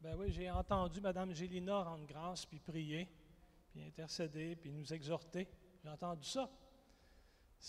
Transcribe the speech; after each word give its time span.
Ben 0.00 0.16
oui, 0.16 0.32
j'ai 0.32 0.50
entendu 0.50 0.98
Mme 1.02 1.34
Gélina 1.34 1.82
rendre 1.82 2.06
grâce, 2.06 2.46
puis 2.46 2.58
prier, 2.58 3.06
puis 3.70 3.82
intercéder, 3.82 4.56
puis 4.56 4.70
nous 4.70 4.90
exhorter. 4.94 5.46
J'ai 5.82 5.90
entendu 5.90 6.26
ça. 6.26 6.48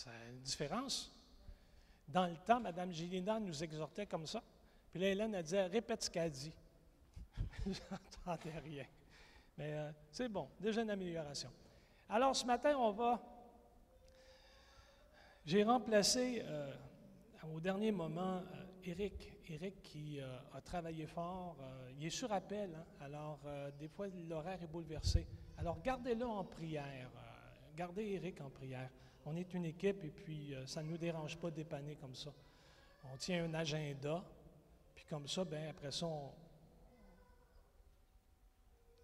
A 0.06 0.30
une 0.30 0.40
différence. 0.40 1.14
Dans 2.08 2.28
le 2.28 2.38
temps, 2.38 2.62
Mme 2.62 2.94
Gélina 2.94 3.38
nous 3.38 3.62
exhortait 3.62 4.06
comme 4.06 4.26
ça. 4.26 4.42
Puis 4.90 5.02
là, 5.02 5.10
Hélène, 5.10 5.36
elle 5.36 5.44
disait 5.44 5.66
Répète 5.66 6.04
ce 6.04 6.10
qu'elle 6.10 6.32
dit. 6.32 6.54
J'entendais 7.66 8.58
rien. 8.60 8.86
Mais 9.58 9.74
euh, 9.74 9.92
c'est 10.10 10.30
bon, 10.30 10.48
déjà 10.58 10.84
une 10.84 10.90
amélioration. 10.90 11.52
Alors, 12.08 12.34
ce 12.34 12.46
matin, 12.46 12.78
on 12.78 12.92
va. 12.92 13.22
J'ai 15.46 15.64
remplacé 15.64 16.42
euh, 16.46 16.74
au 17.54 17.60
dernier 17.60 17.92
moment. 17.92 18.38
Euh, 18.38 18.66
Eric 18.84 19.34
qui 19.84 20.20
a 20.20 20.62
travaillé 20.62 21.06
fort. 21.08 21.58
il 21.98 22.06
est 22.06 22.10
sur 22.10 22.32
appel, 22.32 22.76
hein. 22.76 22.86
alors 23.02 23.40
des 23.80 23.88
fois, 23.88 24.08
l'horaire 24.30 24.62
est 24.62 24.68
bouleversé. 24.68 25.28
Alors, 25.58 25.82
gardez-le 25.82 26.26
en 26.26 26.44
prière. 26.44 27.10
gardez 27.76 28.14
Eric 28.14 28.42
en 28.42 28.50
prière. 28.50 28.90
On 29.26 29.36
est 29.36 29.54
une 29.54 29.66
équipe 29.66 30.04
et 30.04 30.10
puis 30.10 30.54
ça 30.66 30.82
ne 30.82 30.90
nous 30.90 30.98
dérange 30.98 31.38
pas 31.38 31.52
de 31.52 31.56
dépanner 31.58 31.96
comme 31.96 32.16
ça. 32.16 32.32
On 33.12 33.18
tient 33.18 33.44
un 33.46 33.54
agenda, 33.54 34.24
puis 34.96 35.06
comme 35.10 35.28
ça, 35.28 35.44
ben 35.44 35.70
après 35.70 35.92
ça, 35.92 36.06
on, 36.06 36.32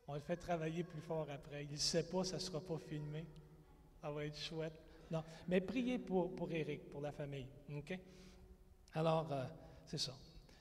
on 0.07 0.13
le 0.13 0.21
fait 0.21 0.37
travailler 0.37 0.83
plus 0.83 1.01
fort 1.01 1.27
après. 1.29 1.65
Il 1.65 1.71
ne 1.71 1.77
sait 1.77 2.07
pas, 2.07 2.23
ça 2.23 2.35
ne 2.35 2.41
sera 2.41 2.61
pas 2.61 2.77
filmé. 2.77 3.25
Ça 4.01 4.09
va 4.11 4.25
être 4.25 4.37
chouette. 4.37 4.79
Non, 5.11 5.23
mais 5.47 5.61
priez 5.61 5.99
pour, 5.99 6.33
pour 6.35 6.51
Eric, 6.51 6.89
pour 6.89 7.01
la 7.01 7.11
famille. 7.11 7.47
OK? 7.75 7.97
Alors, 8.93 9.31
euh, 9.31 9.43
c'est 9.85 9.97
ça. 9.97 10.13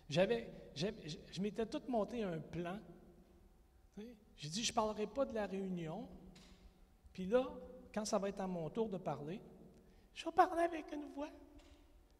J'avais, 0.09 0.48
je 0.74 1.41
m'étais 1.41 1.66
tout 1.66 1.83
monté 1.88 2.23
un 2.23 2.38
plan. 2.38 2.78
J'ai 4.37 4.48
dit, 4.48 4.64
je 4.64 4.70
ne 4.70 4.74
parlerai 4.74 5.06
pas 5.06 5.25
de 5.25 5.34
la 5.34 5.47
réunion. 5.47 6.08
Puis 7.12 7.27
là, 7.27 7.48
quand 7.92 8.05
ça 8.05 8.19
va 8.19 8.28
être 8.28 8.41
à 8.41 8.47
mon 8.47 8.69
tour 8.69 8.89
de 8.89 8.98
parler, 8.98 9.41
je 10.14 10.25
vais 10.25 10.33
parler 10.33 10.62
avec 10.62 10.92
une 10.92 11.06
voix. 11.14 11.30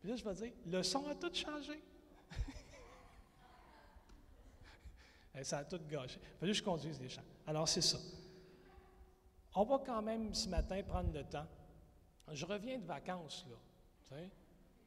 Puis 0.01 0.09
là, 0.09 0.17
je 0.17 0.25
vais 0.25 0.35
dire, 0.35 0.53
le 0.67 0.83
son 0.83 1.07
a 1.07 1.15
tout 1.15 1.33
changé. 1.33 1.81
Ça 5.43 5.59
a 5.59 5.65
tout 5.65 5.81
gâché. 5.87 6.19
Il 6.19 6.39
fallait 6.39 6.53
que 6.53 6.59
je 6.59 6.63
conduise 6.63 6.99
les 6.99 7.11
chants. 7.11 7.21
Alors, 7.47 7.69
c'est 7.69 7.83
ça. 7.83 7.99
On 9.55 9.65
va 9.65 9.83
quand 9.85 10.01
même 10.01 10.33
ce 10.33 10.49
matin 10.49 10.83
prendre 10.83 11.13
le 11.13 11.25
temps. 11.25 11.47
Je 12.33 12.47
reviens 12.47 12.79
de 12.79 12.87
vacances, 12.87 13.47
là. 13.51 14.17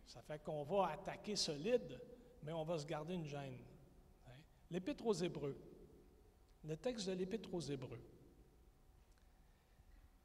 Ça 0.07 0.23
fait 0.23 0.43
qu'on 0.43 0.63
va 0.63 0.87
attaquer 0.87 1.35
solide, 1.35 2.01
mais 2.43 2.53
on 2.53 2.63
va 2.63 2.77
se 2.77 2.85
garder 2.85 3.13
une 3.13 3.25
gêne. 3.25 3.57
L'Épître 4.71 5.05
aux 5.05 5.13
Hébreux. 5.13 5.57
Le 6.63 6.77
texte 6.77 7.07
de 7.07 7.13
l'Épître 7.13 7.53
aux 7.53 7.61
Hébreux. 7.61 8.01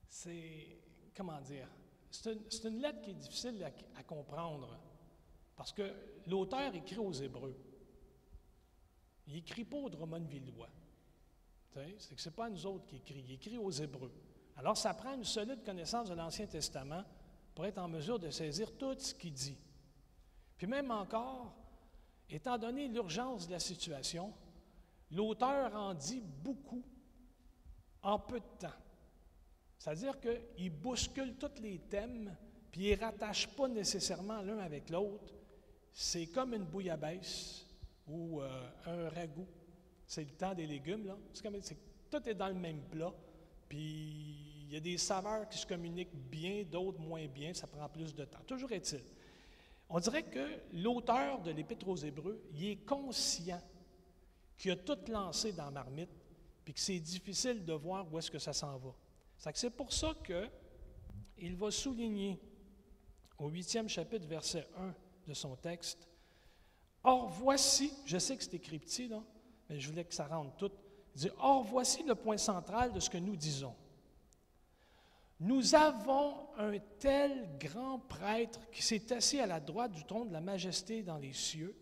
C'est, 0.08 0.78
comment 1.16 1.40
dire, 1.40 1.68
c'est 2.10 2.64
une, 2.64 2.80
lettre 2.80 3.00
qui 3.02 3.10
est 3.10 3.14
difficile 3.14 3.64
à, 3.96 4.02
comprendre 4.04 4.78
parce 5.56 5.72
que 5.72 5.92
l'auteur 6.26 6.74
écrit 6.74 6.98
aux 6.98 7.12
Hébreux. 7.12 7.56
Il 9.26 9.34
n'écrit 9.34 9.64
pas 9.64 9.78
aux 9.78 9.90
Drummond-Villois. 9.90 10.68
C'est 11.98 12.14
que 12.14 12.20
ce 12.20 12.28
n'est 12.28 12.34
pas 12.34 12.48
nous 12.48 12.66
autres 12.66 12.86
qu'il 12.86 12.98
écrit, 12.98 13.24
il 13.26 13.32
écrit 13.32 13.58
aux 13.58 13.70
Hébreux. 13.70 14.12
Alors, 14.56 14.76
ça 14.76 14.94
prend 14.94 15.14
une 15.14 15.24
solide 15.24 15.64
connaissance 15.64 16.08
de 16.08 16.14
l'Ancien 16.14 16.46
Testament 16.46 17.04
pour 17.54 17.66
être 17.66 17.78
en 17.78 17.88
mesure 17.88 18.18
de 18.18 18.30
saisir 18.30 18.76
tout 18.76 18.96
ce 18.98 19.14
qu'il 19.14 19.32
dit. 19.32 19.58
Puis 20.56 20.66
même 20.66 20.90
encore, 20.90 21.52
étant 22.30 22.58
donné 22.58 22.88
l'urgence 22.88 23.46
de 23.46 23.52
la 23.52 23.58
situation, 23.58 24.32
l'auteur 25.10 25.74
en 25.74 25.94
dit 25.94 26.22
beaucoup 26.42 26.82
en 28.02 28.18
peu 28.18 28.40
de 28.40 28.58
temps. 28.58 28.76
C'est-à-dire 29.78 30.18
qu'il 30.20 30.70
bouscule 30.70 31.34
tous 31.36 31.60
les 31.60 31.78
thèmes, 31.78 32.34
puis 32.70 32.88
il 32.88 32.98
ne 32.98 33.04
rattache 33.04 33.48
pas 33.48 33.68
nécessairement 33.68 34.40
l'un 34.42 34.58
avec 34.58 34.90
l'autre. 34.90 35.32
C'est 35.92 36.26
comme 36.26 36.54
une 36.54 36.64
bouillabaisse 36.64 37.66
ou 38.06 38.40
euh, 38.40 38.68
un 38.86 39.08
ragoût. 39.10 39.46
C'est 40.06 40.24
le 40.24 40.30
temps 40.30 40.54
des 40.54 40.66
légumes, 40.66 41.06
là. 41.06 41.16
Comme, 41.42 41.56
tout 42.10 42.28
est 42.28 42.34
dans 42.34 42.48
le 42.48 42.54
même 42.54 42.82
plat. 42.90 43.12
Puis 43.68 44.64
il 44.66 44.72
y 44.72 44.76
a 44.76 44.80
des 44.80 44.98
saveurs 44.98 45.48
qui 45.48 45.58
se 45.58 45.66
communiquent 45.66 46.14
bien, 46.14 46.64
d'autres 46.64 47.00
moins 47.00 47.26
bien, 47.26 47.54
ça 47.54 47.66
prend 47.66 47.88
plus 47.88 48.14
de 48.14 48.24
temps. 48.24 48.40
Toujours 48.46 48.72
est-il. 48.72 49.02
On 49.88 50.00
dirait 50.00 50.24
que 50.24 50.60
l'auteur 50.72 51.40
de 51.42 51.50
l'Épître 51.50 51.86
aux 51.88 51.96
Hébreux, 51.96 52.42
il 52.52 52.66
est 52.66 52.84
conscient 52.84 53.60
qu'il 54.56 54.70
a 54.70 54.76
tout 54.76 54.98
lancé 55.08 55.52
dans 55.52 55.70
marmite, 55.70 56.10
puis 56.64 56.74
que 56.74 56.80
c'est 56.80 56.98
difficile 56.98 57.64
de 57.64 57.72
voir 57.74 58.10
où 58.12 58.18
est-ce 58.18 58.30
que 58.30 58.38
ça 58.38 58.52
s'en 58.52 58.76
va. 58.78 58.94
C'est 59.52 59.70
pour 59.70 59.92
ça 59.92 60.14
qu'il 60.24 61.56
va 61.56 61.70
souligner 61.70 62.40
au 63.38 63.48
huitième 63.48 63.88
chapitre, 63.88 64.26
verset 64.26 64.66
1 64.76 64.94
de 65.28 65.34
son 65.34 65.56
texte, 65.56 66.08
Or, 67.06 67.28
voici, 67.28 67.92
je 68.06 68.16
sais 68.16 68.34
que 68.34 68.42
c'est 68.42 68.54
écrit 68.54 68.78
petit, 68.78 69.10
mais 69.68 69.78
je 69.78 69.90
voulais 69.90 70.04
que 70.04 70.14
ça 70.14 70.26
rentre 70.26 70.56
tout. 70.56 70.70
Il 71.14 71.20
dit, 71.20 71.30
Or, 71.38 71.62
voici 71.62 72.02
le 72.02 72.14
point 72.14 72.38
central 72.38 72.92
de 72.92 73.00
ce 73.00 73.10
que 73.10 73.18
nous 73.18 73.36
disons. 73.36 73.74
Nous 75.40 75.74
avons 75.74 76.48
un 76.56 76.78
tel 76.98 77.48
grand 77.58 77.98
prêtre 77.98 78.60
qui 78.70 78.82
s'est 78.82 79.12
assis 79.12 79.40
à 79.40 79.46
la 79.46 79.60
droite 79.60 79.92
du 79.92 80.04
trône 80.04 80.28
de 80.28 80.32
la 80.32 80.40
majesté 80.40 81.02
dans 81.02 81.18
les 81.18 81.32
cieux, 81.32 81.76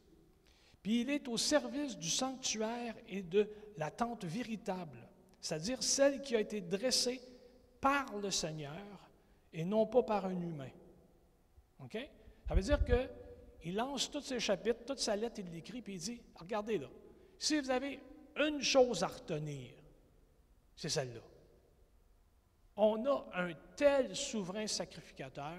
puis 0.82 1.02
il 1.02 1.10
est 1.10 1.28
au 1.28 1.36
service 1.36 1.96
du 1.96 2.10
sanctuaire 2.10 2.94
et 3.08 3.22
de 3.22 3.48
la 3.76 3.90
tente 3.90 4.24
véritable, 4.24 4.98
c'est-à-dire 5.40 5.82
celle 5.82 6.22
qui 6.22 6.34
a 6.34 6.40
été 6.40 6.60
dressée 6.60 7.20
par 7.80 8.16
le 8.16 8.30
Seigneur 8.30 9.10
et 9.52 9.64
non 9.64 9.86
pas 9.86 10.02
par 10.02 10.26
un 10.26 10.40
humain. 10.40 10.70
OK? 11.84 11.98
Ça 12.48 12.54
veut 12.54 12.62
dire 12.62 12.84
que 12.84 13.08
il 13.64 13.76
lance 13.76 14.10
tous 14.10 14.22
ses 14.22 14.40
chapitres, 14.40 14.84
toute 14.84 14.98
sa 14.98 15.14
lettre, 15.14 15.38
il 15.38 15.50
l'écrit, 15.50 15.82
puis 15.82 15.94
il 15.94 16.00
dit, 16.00 16.20
regardez 16.34 16.78
là, 16.78 16.88
si 17.38 17.60
vous 17.60 17.70
avez 17.70 18.00
une 18.36 18.62
chose 18.62 19.04
à 19.04 19.08
retenir, 19.08 19.70
c'est 20.74 20.88
celle-là. 20.88 21.20
On 22.77 23.05
a 23.06 23.27
un 23.34 23.53
tel 23.77 24.16
souverain 24.16 24.66
sacrificateur 24.66 25.59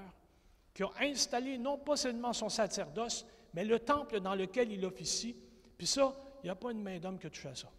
qui 0.73 0.83
a 0.83 0.91
installé 1.01 1.57
non 1.57 1.77
pas 1.77 1.95
seulement 1.95 2.33
son 2.33 2.49
sacerdoce, 2.49 3.25
mais 3.53 3.63
le 3.63 3.79
temple 3.79 4.19
dans 4.19 4.35
lequel 4.35 4.71
il 4.71 4.83
officie. 4.85 5.35
Puis 5.77 5.87
ça, 5.87 6.15
il 6.41 6.47
n'y 6.47 6.49
a 6.49 6.55
pas 6.55 6.71
une 6.71 6.81
main 6.81 6.99
d'homme 6.99 7.19
qui 7.19 7.29
touche 7.29 7.45
à 7.45 7.55
ça. 7.55 7.71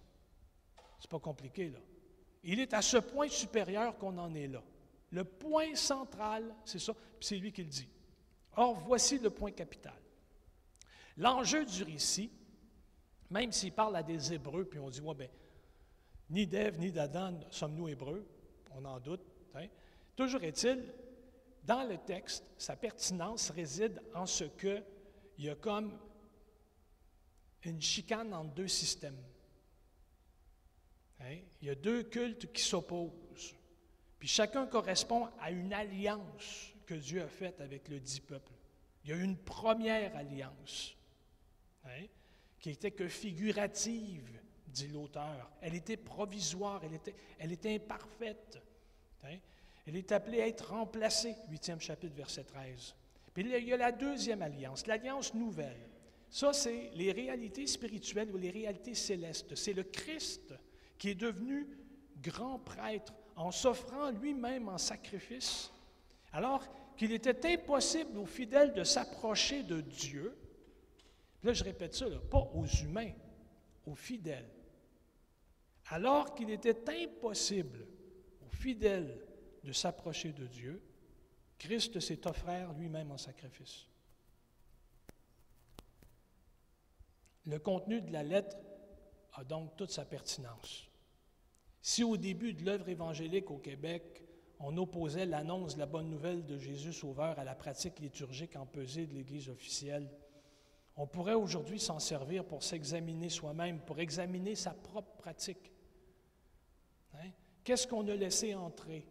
C'est 1.00 1.10
pas 1.10 1.18
compliqué, 1.18 1.70
là. 1.70 1.78
Il 2.44 2.60
est 2.60 2.74
à 2.74 2.82
ce 2.82 2.98
point 2.98 3.28
supérieur 3.28 3.96
qu'on 3.96 4.16
en 4.18 4.34
est 4.34 4.46
là. 4.46 4.62
Le 5.10 5.24
point 5.24 5.74
central, 5.74 6.54
c'est 6.64 6.78
ça, 6.78 6.92
puis 6.92 7.26
c'est 7.26 7.36
lui 7.36 7.52
qui 7.52 7.62
le 7.62 7.70
dit. 7.70 7.88
Or, 8.56 8.74
voici 8.80 9.18
le 9.18 9.30
point 9.30 9.50
capital. 9.50 9.98
L'enjeu 11.16 11.64
du 11.64 11.82
récit, 11.82 12.30
même 13.30 13.50
s'il 13.52 13.72
parle 13.72 13.96
à 13.96 14.02
des 14.02 14.32
Hébreux, 14.32 14.64
puis 14.64 14.78
on 14.78 14.90
dit, 14.90 15.00
ouais, 15.00 15.14
ben, 15.14 15.28
ni 16.30 16.46
d'Ève 16.46 16.78
ni 16.78 16.90
d'Adam 16.90 17.40
sommes-nous 17.50 17.88
Hébreux, 17.88 18.26
on 18.74 18.84
en 18.84 19.00
doute. 19.00 19.24
Hein. 19.54 19.66
Toujours 20.16 20.42
est-il, 20.44 20.92
dans 21.64 21.88
le 21.88 21.98
texte, 21.98 22.44
sa 22.58 22.76
pertinence 22.76 23.50
réside 23.50 24.00
en 24.14 24.26
ce 24.26 24.44
qu'il 24.44 24.84
y 25.38 25.48
a 25.48 25.54
comme 25.54 25.98
une 27.62 27.80
chicane 27.80 28.34
entre 28.34 28.54
deux 28.54 28.68
systèmes. 28.68 29.22
Hein. 31.20 31.38
Il 31.62 31.68
y 31.68 31.70
a 31.70 31.74
deux 31.74 32.02
cultes 32.02 32.52
qui 32.52 32.62
s'opposent. 32.62 33.54
Puis 34.18 34.28
chacun 34.28 34.66
correspond 34.66 35.28
à 35.40 35.50
une 35.50 35.72
alliance 35.72 36.72
que 36.86 36.94
Dieu 36.94 37.22
a 37.22 37.28
faite 37.28 37.60
avec 37.60 37.88
le 37.88 38.00
dit 38.00 38.20
peuple. 38.20 38.52
Il 39.04 39.10
y 39.10 39.12
a 39.12 39.16
une 39.16 39.36
première 39.36 40.16
alliance. 40.16 40.94
Hein, 41.86 42.06
qui 42.58 42.70
était 42.70 42.92
que 42.92 43.08
figurative, 43.08 44.40
dit 44.74 44.88
l'auteur. 44.88 45.50
Elle 45.60 45.74
était 45.74 45.96
provisoire, 45.96 46.82
elle 47.38 47.52
était, 47.52 47.74
imparfaite. 47.74 48.60
Hein? 49.24 49.38
Elle 49.86 49.96
est 49.96 50.12
appelée 50.12 50.42
à 50.42 50.48
être 50.48 50.70
remplacée, 50.70 51.34
huitième 51.48 51.80
chapitre, 51.80 52.14
verset 52.14 52.44
13. 52.44 52.94
Puis 53.32 53.44
il 53.44 53.64
y 53.64 53.72
a 53.72 53.76
la 53.76 53.92
deuxième 53.92 54.42
alliance, 54.42 54.86
l'alliance 54.86 55.34
nouvelle. 55.34 55.88
Ça, 56.30 56.52
c'est 56.52 56.90
les 56.94 57.12
réalités 57.12 57.66
spirituelles 57.66 58.30
ou 58.32 58.36
les 58.36 58.50
réalités 58.50 58.94
célestes. 58.94 59.54
C'est 59.54 59.72
le 59.72 59.84
Christ 59.84 60.54
qui 60.98 61.10
est 61.10 61.14
devenu 61.14 61.66
grand 62.22 62.58
prêtre 62.58 63.14
en 63.36 63.50
s'offrant 63.50 64.10
lui-même 64.10 64.68
en 64.68 64.78
sacrifice, 64.78 65.72
alors 66.32 66.64
qu'il 66.96 67.12
était 67.12 67.54
impossible 67.54 68.18
aux 68.18 68.26
fidèles 68.26 68.72
de 68.72 68.84
s'approcher 68.84 69.62
de 69.62 69.80
Dieu 69.80 70.36
Là, 71.44 71.52
je 71.52 71.62
répète 71.62 71.94
ça, 71.94 72.06
pas 72.30 72.50
aux 72.54 72.66
humains, 72.66 73.12
aux 73.86 73.94
fidèles. 73.94 74.48
Alors 75.86 76.34
qu'il 76.34 76.50
était 76.50 76.88
impossible 76.88 77.86
aux 78.44 78.50
fidèles 78.50 79.20
de 79.62 79.72
s'approcher 79.72 80.32
de 80.32 80.46
Dieu, 80.46 80.82
Christ 81.58 82.00
s'est 82.00 82.26
offert 82.26 82.72
lui-même 82.72 83.10
en 83.10 83.18
sacrifice. 83.18 83.86
Le 87.46 87.58
contenu 87.58 88.00
de 88.00 88.12
la 88.12 88.22
lettre 88.22 88.56
a 89.34 89.44
donc 89.44 89.76
toute 89.76 89.90
sa 89.90 90.04
pertinence. 90.04 90.88
Si 91.82 92.02
au 92.02 92.16
début 92.16 92.54
de 92.54 92.64
l'œuvre 92.64 92.88
évangélique 92.88 93.50
au 93.50 93.58
Québec, 93.58 94.22
on 94.58 94.76
opposait 94.78 95.26
l'annonce 95.26 95.74
de 95.74 95.80
la 95.80 95.86
bonne 95.86 96.08
nouvelle 96.08 96.46
de 96.46 96.56
Jésus 96.56 96.94
Sauveur 96.94 97.38
à 97.38 97.44
la 97.44 97.54
pratique 97.54 97.98
liturgique 97.98 98.56
empesée 98.56 99.06
de 99.06 99.12
l'Église 99.12 99.50
officielle, 99.50 100.10
on 100.96 101.06
pourrait 101.06 101.34
aujourd'hui 101.34 101.78
s'en 101.78 101.98
servir 101.98 102.44
pour 102.44 102.62
s'examiner 102.62 103.28
soi-même, 103.28 103.80
pour 103.80 103.98
examiner 103.98 104.54
sa 104.54 104.72
propre 104.72 105.16
pratique. 105.16 105.73
Qu'est-ce 107.64 107.86
qu'on 107.88 108.06
a 108.08 108.14
laissé 108.14 108.54
entrer? 108.54 109.06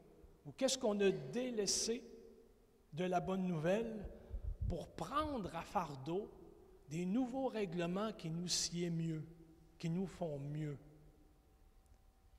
Ou 0.45 0.51
qu'est-ce 0.51 0.77
qu'on 0.77 0.99
a 0.99 1.09
délaissé 1.09 2.03
de 2.93 3.03
la 3.03 3.19
bonne 3.19 3.47
nouvelle 3.47 4.07
pour 4.69 4.89
prendre 4.89 5.53
à 5.55 5.63
fardeau 5.63 6.29
des 6.87 7.05
nouveaux 7.05 7.47
règlements 7.47 8.13
qui 8.13 8.29
nous 8.29 8.47
sied 8.47 8.91
mieux, 8.91 9.23
qui 9.79 9.89
nous 9.89 10.05
font 10.05 10.37
mieux, 10.37 10.77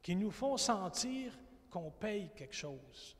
qui 0.00 0.14
nous 0.14 0.30
font 0.30 0.56
sentir 0.56 1.36
qu'on 1.68 1.90
paye 1.90 2.30
quelque 2.36 2.54
chose? 2.54 3.16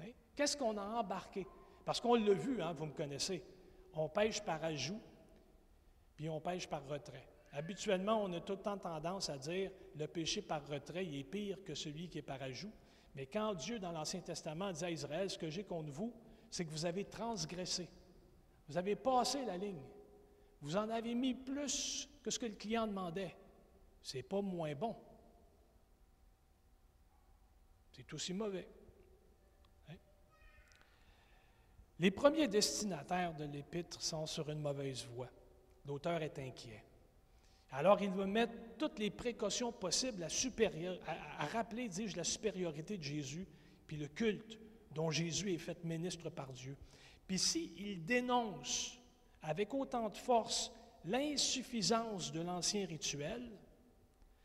Hein? 0.00 0.10
Qu'est-ce 0.36 0.56
qu'on 0.56 0.76
a 0.76 0.84
embarqué? 0.84 1.46
Parce 1.84 2.00
qu'on 2.00 2.14
l'a 2.14 2.34
vu, 2.34 2.60
hein, 2.60 2.74
vous 2.74 2.86
me 2.86 2.92
connaissez. 2.92 3.42
On 3.94 4.08
pêche 4.08 4.42
par 4.42 4.62
ajout, 4.62 5.00
puis 6.14 6.28
on 6.28 6.40
pêche 6.40 6.68
par 6.68 6.86
retrait. 6.86 7.29
Habituellement, 7.52 8.22
on 8.22 8.32
a 8.32 8.40
tout 8.40 8.52
le 8.52 8.62
temps 8.62 8.78
tendance 8.78 9.28
à 9.28 9.36
dire 9.36 9.70
le 9.96 10.06
péché 10.06 10.40
par 10.40 10.66
retrait 10.68 11.04
est 11.04 11.24
pire 11.24 11.62
que 11.64 11.74
celui 11.74 12.08
qui 12.08 12.18
est 12.18 12.22
par 12.22 12.40
ajout. 12.42 12.72
Mais 13.14 13.26
quand 13.26 13.54
Dieu, 13.54 13.78
dans 13.80 13.90
l'Ancien 13.90 14.20
Testament, 14.20 14.72
dit 14.72 14.84
à 14.84 14.90
Israël, 14.90 15.28
ce 15.28 15.38
que 15.38 15.50
j'ai 15.50 15.64
contre 15.64 15.90
vous, 15.90 16.12
c'est 16.48 16.64
que 16.64 16.70
vous 16.70 16.86
avez 16.86 17.04
transgressé. 17.04 17.88
Vous 18.68 18.76
avez 18.76 18.94
passé 18.94 19.44
la 19.44 19.56
ligne. 19.56 19.82
Vous 20.60 20.76
en 20.76 20.88
avez 20.90 21.14
mis 21.14 21.34
plus 21.34 22.08
que 22.22 22.30
ce 22.30 22.38
que 22.38 22.46
le 22.46 22.54
client 22.54 22.86
demandait. 22.86 23.34
Ce 24.02 24.16
n'est 24.16 24.22
pas 24.22 24.40
moins 24.40 24.74
bon. 24.74 24.94
C'est 27.92 28.12
aussi 28.14 28.32
mauvais. 28.32 28.68
Hein? 29.88 29.96
Les 31.98 32.12
premiers 32.12 32.46
destinataires 32.46 33.34
de 33.34 33.44
l'épître 33.44 34.00
sont 34.00 34.26
sur 34.26 34.48
une 34.50 34.60
mauvaise 34.60 35.04
voie. 35.06 35.30
L'auteur 35.84 36.22
est 36.22 36.38
inquiet. 36.38 36.84
Alors, 37.72 38.02
il 38.02 38.10
veut 38.10 38.26
mettre 38.26 38.54
toutes 38.78 38.98
les 38.98 39.10
précautions 39.10 39.72
possibles 39.72 40.24
à, 40.24 41.46
rappeler, 41.46 41.88
dis-je, 41.88 42.16
la 42.16 42.24
supériorité 42.24 42.98
de 42.98 43.02
Jésus, 43.02 43.46
puis 43.86 43.96
le 43.96 44.08
culte 44.08 44.58
dont 44.92 45.10
Jésus 45.10 45.52
est 45.52 45.58
fait 45.58 45.84
ministre 45.84 46.30
par 46.30 46.52
Dieu. 46.52 46.76
Puis 47.28 47.38
s'il 47.38 48.04
dénonce 48.04 48.98
avec 49.42 49.72
autant 49.72 50.08
de 50.08 50.16
force 50.16 50.72
l'insuffisance 51.04 52.32
de 52.32 52.40
l'ancien 52.40 52.86
rituel, 52.86 53.50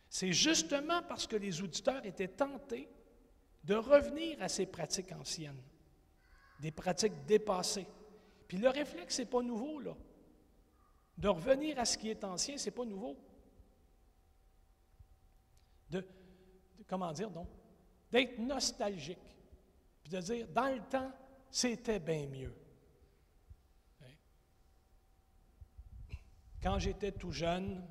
c'est 0.07 0.31
justement 0.31 1.01
parce 1.01 1.25
que 1.25 1.35
les 1.35 1.61
auditeurs 1.61 2.05
étaient 2.05 2.27
tentés 2.27 2.87
de 3.63 3.73
revenir 3.73 4.39
à 4.41 4.47
ces 4.47 4.67
pratiques 4.67 5.11
anciennes, 5.11 5.61
des 6.59 6.71
pratiques 6.71 7.25
dépassées. 7.25 7.87
Puis 8.47 8.57
le 8.57 8.69
réflexe, 8.69 9.17
n'est 9.17 9.25
pas 9.25 9.41
nouveau, 9.41 9.79
là. 9.79 9.95
De 11.17 11.29
revenir 11.29 11.79
à 11.79 11.85
ce 11.85 11.97
qui 11.97 12.09
est 12.09 12.23
ancien, 12.23 12.57
ce 12.57 12.65
n'est 12.65 12.75
pas 12.75 12.85
nouveau. 12.85 13.17
De, 15.89 16.05
comment 16.87 17.11
dire, 17.13 17.29
donc? 17.29 17.47
D'être 18.11 18.37
nostalgique. 18.39 19.17
Puis 20.03 20.11
de 20.11 20.19
dire, 20.19 20.47
dans 20.49 20.73
le 20.73 20.81
temps, 20.81 21.11
c'était 21.49 21.99
bien 21.99 22.27
mieux. 22.27 22.53
Quand 26.61 26.79
j'étais 26.79 27.11
tout 27.11 27.31
jeune, 27.31 27.85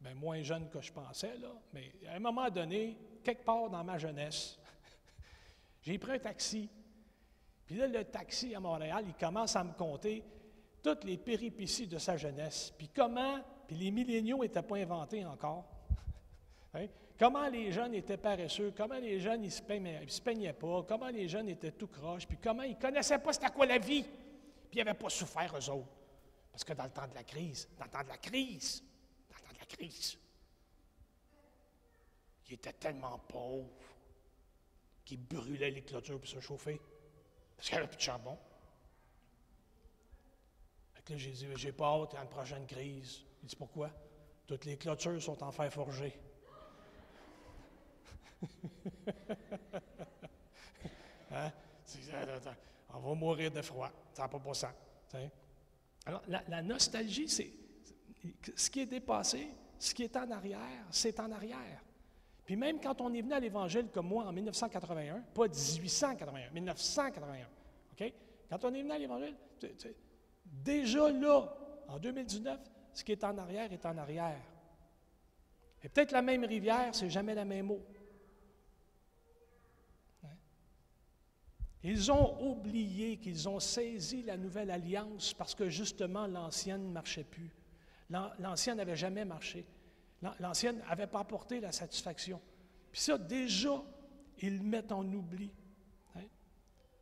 bien 0.00 0.14
moins 0.14 0.42
jeune 0.42 0.68
que 0.68 0.80
je 0.80 0.92
pensais, 0.92 1.36
là, 1.38 1.52
mais 1.72 1.92
à 2.08 2.14
un 2.14 2.18
moment 2.18 2.50
donné, 2.50 2.98
quelque 3.22 3.44
part 3.44 3.70
dans 3.70 3.84
ma 3.84 3.98
jeunesse, 3.98 4.58
j'ai 5.82 5.96
pris 5.96 6.12
un 6.12 6.18
taxi. 6.18 6.68
Puis 7.64 7.76
là, 7.76 7.86
le 7.86 8.04
taxi 8.04 8.52
à 8.54 8.60
Montréal, 8.60 9.04
il 9.06 9.14
commence 9.14 9.54
à 9.54 9.62
me 9.62 9.74
compter 9.74 10.24
toutes 10.86 11.02
les 11.02 11.16
péripéties 11.16 11.88
de 11.88 11.98
sa 11.98 12.16
jeunesse. 12.16 12.72
Puis 12.78 12.88
comment, 12.94 13.40
puis 13.66 13.76
les 13.76 13.90
milléniaux 13.90 14.38
n'étaient 14.38 14.62
pas 14.62 14.76
inventés 14.76 15.24
encore. 15.24 15.64
Hein? 16.74 16.86
Comment 17.18 17.48
les 17.48 17.72
jeunes 17.72 17.94
étaient 17.94 18.18
paresseux, 18.18 18.74
comment 18.76 18.98
les 18.98 19.18
jeunes 19.18 19.42
ils 19.44 19.50
se, 19.50 19.62
peignaient, 19.62 20.52
pas, 20.52 20.84
comment 20.86 21.08
les 21.08 21.26
jeunes 21.26 21.48
étaient 21.48 21.72
tout 21.72 21.86
croches, 21.86 22.26
puis 22.26 22.36
comment 22.36 22.64
ils 22.64 22.76
ne 22.76 22.80
connaissaient 22.80 23.18
pas 23.18 23.32
c'était 23.32 23.48
quoi 23.48 23.64
la 23.64 23.78
vie, 23.78 24.02
puis 24.02 24.74
ils 24.74 24.84
n'avaient 24.84 24.98
pas 24.98 25.08
souffert 25.08 25.56
eux 25.56 25.70
autres. 25.70 25.96
Parce 26.52 26.62
que 26.62 26.74
dans 26.74 26.84
le 26.84 26.90
temps 26.90 27.08
de 27.08 27.14
la 27.14 27.24
crise, 27.24 27.66
dans 27.78 27.86
le 27.86 27.90
temps 27.90 28.02
de 28.02 28.08
la 28.08 28.18
crise, 28.18 28.84
dans 29.30 29.36
le 29.36 29.42
temps 29.42 29.54
de 29.54 29.58
la 29.60 29.64
crise, 29.64 30.18
il 32.48 32.54
était 32.54 32.74
tellement 32.74 33.18
pauvre 33.26 33.70
qu'il 35.02 35.22
brûlait 35.22 35.70
les 35.70 35.82
clôtures 35.82 36.18
pour 36.18 36.28
se 36.28 36.40
chauffer, 36.40 36.78
parce 37.56 37.68
qu'il 37.68 37.78
n'y 37.78 37.84
avait 37.84 37.88
plus 37.88 37.96
de 37.96 38.02
charbon. 38.02 38.36
Fait 41.06 41.14
là, 41.14 41.18
j'ai 41.18 41.30
dit, 41.30 41.46
j'ai 41.54 41.72
pas 41.72 41.86
hâte 41.86 42.14
à 42.14 42.22
une 42.22 42.28
prochaine 42.28 42.66
crise. 42.66 43.22
Il 43.42 43.48
dit, 43.48 43.56
pourquoi? 43.56 43.90
Toutes 44.46 44.64
les 44.64 44.76
clôtures 44.76 45.22
sont 45.22 45.40
en 45.42 45.52
fer 45.52 45.72
forgé. 45.72 46.18
hein? 51.30 51.52
On 52.92 52.98
va 52.98 53.14
mourir 53.14 53.50
de 53.52 53.62
froid. 53.62 53.90
Ça 54.12 54.22
n'a 54.22 54.28
pas 54.28 54.38
pour 54.38 54.56
ça. 54.56 54.74
Alors, 56.04 56.22
la, 56.28 56.62
nostalgie, 56.62 57.28
c'est 57.28 57.52
ce 58.56 58.68
qui 58.70 58.80
est 58.80 58.86
dépassé, 58.86 59.48
ce 59.78 59.94
qui 59.94 60.02
est 60.02 60.16
en 60.16 60.30
arrière, 60.30 60.86
c'est 60.90 61.20
en 61.20 61.30
arrière. 61.30 61.82
Puis 62.44 62.56
même 62.56 62.80
quand 62.80 63.00
on 63.00 63.12
est 63.12 63.22
venu 63.22 63.32
à 63.32 63.40
l'Évangile 63.40 63.88
comme 63.92 64.08
moi 64.08 64.24
en 64.24 64.32
1981, 64.32 65.20
pas 65.34 65.48
1881, 65.48 66.50
1981, 66.50 67.46
OK? 67.92 68.12
Quand 68.48 68.64
on 68.64 68.74
est 68.74 68.82
venu 68.82 68.92
à 68.92 68.98
l'Évangile, 68.98 69.36
déjà 70.62 71.10
là, 71.10 71.54
en 71.88 71.98
2019, 71.98 72.60
ce 72.92 73.04
qui 73.04 73.12
est 73.12 73.24
en 73.24 73.36
arrière 73.38 73.72
est 73.72 73.86
en 73.86 73.96
arrière. 73.96 74.40
Et 75.82 75.88
peut-être 75.88 76.12
la 76.12 76.22
même 76.22 76.44
rivière, 76.44 76.94
c'est 76.94 77.10
jamais 77.10 77.34
la 77.34 77.44
même 77.44 77.70
eau. 77.70 77.80
Hein? 80.24 80.36
Ils 81.82 82.10
ont 82.10 82.50
oublié 82.50 83.18
qu'ils 83.18 83.48
ont 83.48 83.60
saisi 83.60 84.22
la 84.22 84.36
nouvelle 84.36 84.70
alliance 84.70 85.34
parce 85.34 85.54
que 85.54 85.68
justement 85.68 86.26
l'ancienne 86.26 86.88
ne 86.88 86.92
marchait 86.92 87.24
plus. 87.24 87.54
L'ancienne 88.08 88.78
n'avait 88.78 88.96
jamais 88.96 89.24
marché. 89.24 89.66
L'ancienne 90.40 90.78
n'avait 90.78 91.06
pas 91.06 91.20
apporté 91.20 91.60
la 91.60 91.72
satisfaction. 91.72 92.40
Puis 92.90 93.00
ça, 93.00 93.18
déjà, 93.18 93.82
ils 94.40 94.62
mettent 94.62 94.92
en 94.92 95.04
oubli. 95.04 95.52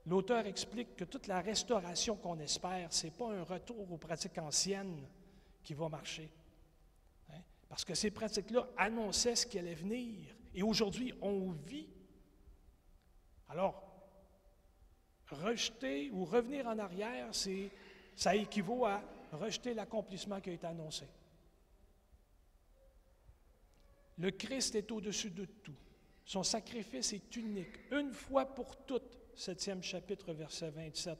L'auteur 0.06 0.46
explique 0.46 0.96
que 0.96 1.04
toute 1.04 1.26
la 1.26 1.40
restauration 1.40 2.16
qu'on 2.16 2.38
espère, 2.38 2.92
ce 2.92 3.06
n'est 3.06 3.12
pas 3.12 3.32
un 3.32 3.42
retour 3.42 3.90
aux 3.90 3.96
pratiques 3.96 4.38
anciennes 4.38 5.06
qui 5.62 5.72
va 5.72 5.88
marcher. 5.88 6.30
Hein? 7.30 7.40
Parce 7.68 7.84
que 7.84 7.94
ces 7.94 8.10
pratiques-là 8.10 8.68
annonçaient 8.76 9.36
ce 9.36 9.46
qui 9.46 9.58
allait 9.58 9.74
venir. 9.74 10.28
Et 10.54 10.62
aujourd'hui, 10.62 11.14
on 11.22 11.52
vit. 11.52 11.88
Alors, 13.48 13.82
rejeter 15.30 16.10
ou 16.10 16.24
revenir 16.24 16.66
en 16.66 16.78
arrière, 16.78 17.30
ça 18.14 18.34
équivaut 18.34 18.84
à 18.84 19.02
rejeter 19.32 19.72
l'accomplissement 19.72 20.40
qui 20.40 20.50
a 20.50 20.52
été 20.52 20.66
annoncé. 20.66 21.06
Le 24.18 24.30
Christ 24.30 24.74
est 24.74 24.90
au-dessus 24.92 25.30
de 25.30 25.46
tout. 25.46 25.74
Son 26.24 26.42
sacrifice 26.42 27.12
est 27.12 27.36
unique, 27.36 27.90
une 27.90 28.12
fois 28.12 28.46
pour 28.46 28.76
toutes, 28.84 29.18
septième 29.36 29.82
chapitre, 29.82 30.32
verset 30.32 30.70
27, 30.70 31.18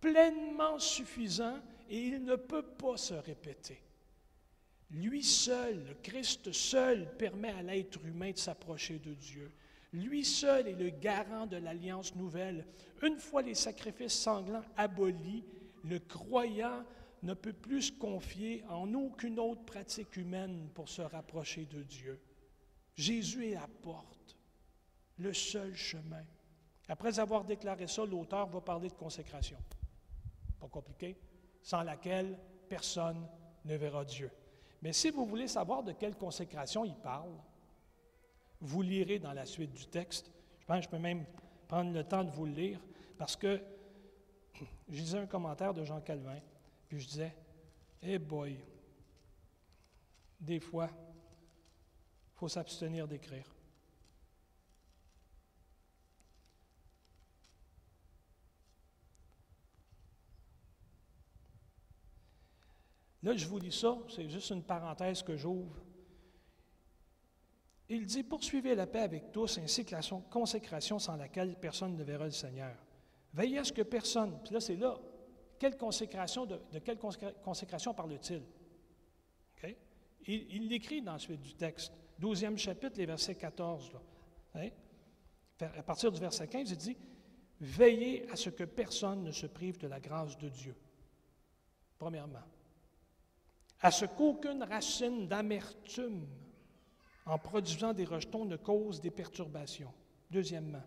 pleinement 0.00 0.78
suffisant 0.78 1.58
et 1.88 1.98
il 1.98 2.24
ne 2.24 2.36
peut 2.36 2.62
pas 2.62 2.96
se 2.96 3.14
répéter. 3.14 3.82
Lui 4.90 5.22
seul, 5.22 5.84
le 5.86 5.94
Christ 5.94 6.52
seul, 6.52 7.16
permet 7.16 7.52
à 7.52 7.62
l'être 7.62 8.04
humain 8.04 8.32
de 8.32 8.38
s'approcher 8.38 8.98
de 8.98 9.14
Dieu. 9.14 9.50
Lui 9.92 10.24
seul 10.24 10.68
est 10.68 10.74
le 10.74 10.90
garant 10.90 11.46
de 11.46 11.56
l'alliance 11.56 12.14
nouvelle. 12.14 12.66
Une 13.02 13.18
fois 13.18 13.42
les 13.42 13.54
sacrifices 13.54 14.14
sanglants 14.14 14.64
abolis, 14.76 15.44
le 15.84 15.98
croyant 15.98 16.84
ne 17.22 17.34
peut 17.34 17.52
plus 17.52 17.82
se 17.82 17.92
confier 17.92 18.64
en 18.68 18.92
aucune 18.94 19.38
autre 19.38 19.64
pratique 19.64 20.16
humaine 20.16 20.68
pour 20.74 20.88
se 20.88 21.02
rapprocher 21.02 21.66
de 21.66 21.82
Dieu. 21.82 22.20
Jésus 22.94 23.48
est 23.48 23.54
la 23.54 23.68
porte, 23.82 24.36
le 25.18 25.32
seul 25.32 25.74
chemin. 25.74 26.24
Après 26.88 27.18
avoir 27.18 27.44
déclaré 27.44 27.86
ça, 27.86 28.04
l'auteur 28.04 28.46
va 28.48 28.60
parler 28.60 28.88
de 28.88 28.94
consécration. 28.94 29.58
Pas 30.60 30.68
compliqué, 30.68 31.16
sans 31.62 31.82
laquelle 31.82 32.38
personne 32.68 33.26
ne 33.64 33.76
verra 33.76 34.04
Dieu. 34.04 34.30
Mais 34.82 34.92
si 34.92 35.10
vous 35.10 35.24
voulez 35.24 35.48
savoir 35.48 35.82
de 35.82 35.92
quelle 35.92 36.16
consécration 36.16 36.84
il 36.84 36.96
parle, 36.96 37.32
vous 38.60 38.82
lirez 38.82 39.18
dans 39.18 39.32
la 39.32 39.46
suite 39.46 39.72
du 39.72 39.86
texte. 39.86 40.30
Je 40.60 40.66
pense 40.66 40.78
que 40.78 40.84
je 40.84 40.88
peux 40.88 40.98
même 40.98 41.24
prendre 41.68 41.92
le 41.92 42.04
temps 42.04 42.24
de 42.24 42.30
vous 42.30 42.46
le 42.46 42.52
lire 42.52 42.80
parce 43.16 43.36
que 43.36 43.62
je 44.88 45.00
lisais 45.00 45.18
un 45.18 45.26
commentaire 45.26 45.72
de 45.72 45.84
Jean 45.84 46.00
Calvin, 46.00 46.38
puis 46.88 47.00
je 47.00 47.08
disais, 47.08 47.34
Eh 48.02 48.18
boy, 48.18 48.58
des 50.40 50.60
fois, 50.60 50.88
il 50.90 52.38
faut 52.38 52.48
s'abstenir 52.48 53.06
d'écrire. 53.06 53.46
Là, 63.22 63.36
je 63.36 63.46
vous 63.46 63.58
lis 63.58 63.72
ça, 63.72 63.98
c'est 64.08 64.28
juste 64.28 64.50
une 64.50 64.64
parenthèse 64.64 65.22
que 65.22 65.36
j'ouvre. 65.36 65.76
Il 67.88 68.06
dit 68.06 68.24
Poursuivez 68.24 68.74
la 68.74 68.86
paix 68.86 69.00
avec 69.00 69.30
tous, 69.30 69.58
ainsi 69.58 69.84
que 69.84 69.94
la 69.94 70.00
consécration 70.30 70.98
sans 70.98 71.16
laquelle 71.16 71.56
personne 71.58 71.96
ne 71.96 72.02
verra 72.02 72.24
le 72.24 72.32
Seigneur. 72.32 72.74
Veillez 73.32 73.58
à 73.58 73.64
ce 73.64 73.72
que 73.72 73.82
personne, 73.82 74.38
puis 74.44 74.54
là, 74.54 74.60
c'est 74.60 74.76
là, 74.76 74.98
quelle 75.58 75.76
consécration, 75.76 76.46
de, 76.46 76.60
quelle 76.84 76.98
consécration 76.98 77.94
parle-t-il? 77.94 78.42
Il 80.26 80.68
l'écrit 80.68 81.02
dans 81.02 81.14
la 81.14 81.18
suite 81.18 81.40
du 81.40 81.54
texte, 81.54 81.92
12e 82.20 82.56
chapitre, 82.56 82.96
les 82.96 83.06
versets 83.06 83.34
14. 83.34 83.90
Hein? 84.54 84.68
À 85.60 85.82
partir 85.82 86.12
du 86.12 86.20
verset 86.20 86.46
15, 86.46 86.70
il 86.70 86.76
dit 86.76 86.96
Veillez 87.60 88.28
à 88.30 88.36
ce 88.36 88.50
que 88.50 88.64
personne 88.64 89.22
ne 89.22 89.32
se 89.32 89.46
prive 89.46 89.78
de 89.78 89.86
la 89.86 90.00
grâce 90.00 90.36
de 90.38 90.48
Dieu. 90.48 90.76
Premièrement 91.98 92.42
à 93.82 93.90
ce 93.90 94.06
qu'aucune 94.06 94.62
racine 94.62 95.26
d'amertume 95.26 96.26
en 97.26 97.38
produisant 97.38 97.92
des 97.92 98.04
rejetons 98.04 98.44
ne 98.44 98.56
cause 98.56 99.00
des 99.00 99.10
perturbations. 99.10 99.92
Deuxièmement, 100.30 100.82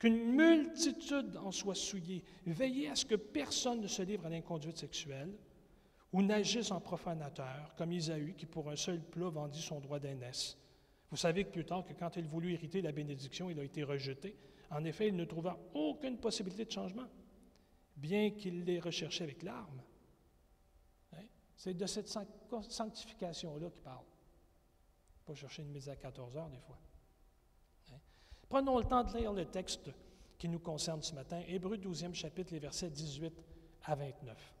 qu'une 0.00 0.34
multitude 0.34 1.36
en 1.36 1.52
soit 1.52 1.74
souillée. 1.74 2.24
Veillez 2.46 2.88
à 2.88 2.96
ce 2.96 3.04
que 3.04 3.14
personne 3.14 3.82
ne 3.82 3.86
se 3.86 4.02
livre 4.02 4.26
à 4.26 4.30
l'inconduite 4.30 4.78
sexuelle 4.78 5.32
ou 6.12 6.22
n'agisse 6.22 6.72
en 6.72 6.80
profanateur, 6.80 7.74
comme 7.76 7.92
Isaïe, 7.92 8.34
qui 8.34 8.46
pour 8.46 8.70
un 8.70 8.76
seul 8.76 9.00
plat 9.00 9.28
vendit 9.28 9.60
son 9.60 9.78
droit 9.78 10.00
d'aînesse. 10.00 10.56
Vous 11.10 11.16
savez 11.16 11.44
que 11.44 11.50
plus 11.50 11.64
tard, 11.64 11.84
que 11.84 11.92
quand 11.92 12.16
il 12.16 12.24
voulut 12.24 12.54
hériter 12.54 12.82
la 12.82 12.92
bénédiction, 12.92 13.50
il 13.50 13.60
a 13.60 13.64
été 13.64 13.84
rejeté. 13.84 14.36
En 14.70 14.84
effet, 14.84 15.08
il 15.08 15.16
ne 15.16 15.24
trouva 15.24 15.58
aucune 15.74 16.16
possibilité 16.16 16.64
de 16.64 16.70
changement, 16.70 17.06
bien 17.96 18.30
qu'il 18.30 18.64
l'ait 18.64 18.80
recherché 18.80 19.22
avec 19.24 19.42
larmes. 19.42 19.82
C'est 21.60 21.74
de 21.74 21.84
cette 21.84 22.08
sanctification-là 22.08 23.68
qu'il 23.68 23.82
parle. 23.82 24.06
Pas 25.26 25.34
chercher 25.34 25.60
une 25.60 25.68
mise 25.68 25.90
à 25.90 25.96
14 25.96 26.34
heures 26.38 26.48
des 26.48 26.58
fois. 26.58 26.78
Hein? 27.92 27.98
Prenons 28.48 28.78
le 28.78 28.84
temps 28.84 29.04
de 29.04 29.14
lire 29.18 29.34
le 29.34 29.44
texte 29.44 29.90
qui 30.38 30.48
nous 30.48 30.58
concerne 30.58 31.02
ce 31.02 31.14
matin, 31.14 31.42
Hébreu 31.46 31.76
12e 31.76 32.14
chapitre, 32.14 32.54
les 32.54 32.60
versets 32.60 32.88
18 32.88 33.34
à 33.84 33.94
29. 33.94 34.54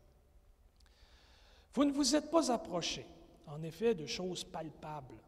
Vous 1.72 1.84
ne 1.86 1.92
vous 1.92 2.14
êtes 2.14 2.30
pas 2.30 2.52
approchés, 2.52 3.06
en 3.46 3.62
effet, 3.62 3.94
de 3.94 4.04
choses 4.04 4.44
palpables, 4.44 5.22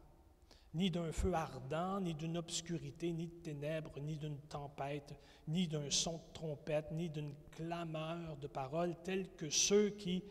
ni 0.75 0.91
d'un 0.91 1.11
feu 1.11 1.33
ardent, 1.33 1.99
ni 2.01 2.13
d'une 2.13 2.37
obscurité, 2.37 3.11
ni 3.13 3.25
de 3.25 3.41
ténèbres, 3.41 3.99
ni 3.99 4.15
d'une 4.17 4.37
tempête, 4.41 5.15
ni 5.47 5.67
d'un 5.67 5.89
son 5.89 6.17
de 6.17 6.33
trompette, 6.33 6.91
ni 6.91 7.09
d'une 7.09 7.33
clameur 7.49 8.37
de 8.37 8.45
paroles 8.45 8.95
tels 9.03 9.29
que 9.29 9.49
ceux 9.49 9.89
qui 9.89 10.23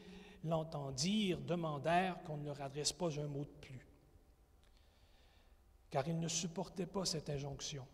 l'entendirent, 0.44 1.40
demandèrent 1.40 2.22
qu'on 2.22 2.36
ne 2.36 2.46
leur 2.46 2.60
adresse 2.60 2.92
pas 2.92 3.18
un 3.20 3.26
mot 3.26 3.44
de 3.44 3.60
plus. 3.60 3.86
Car 5.90 6.06
ils 6.08 6.18
ne 6.18 6.28
supportaient 6.28 6.86
pas 6.86 7.04
cette 7.04 7.30
injonction. 7.30 7.86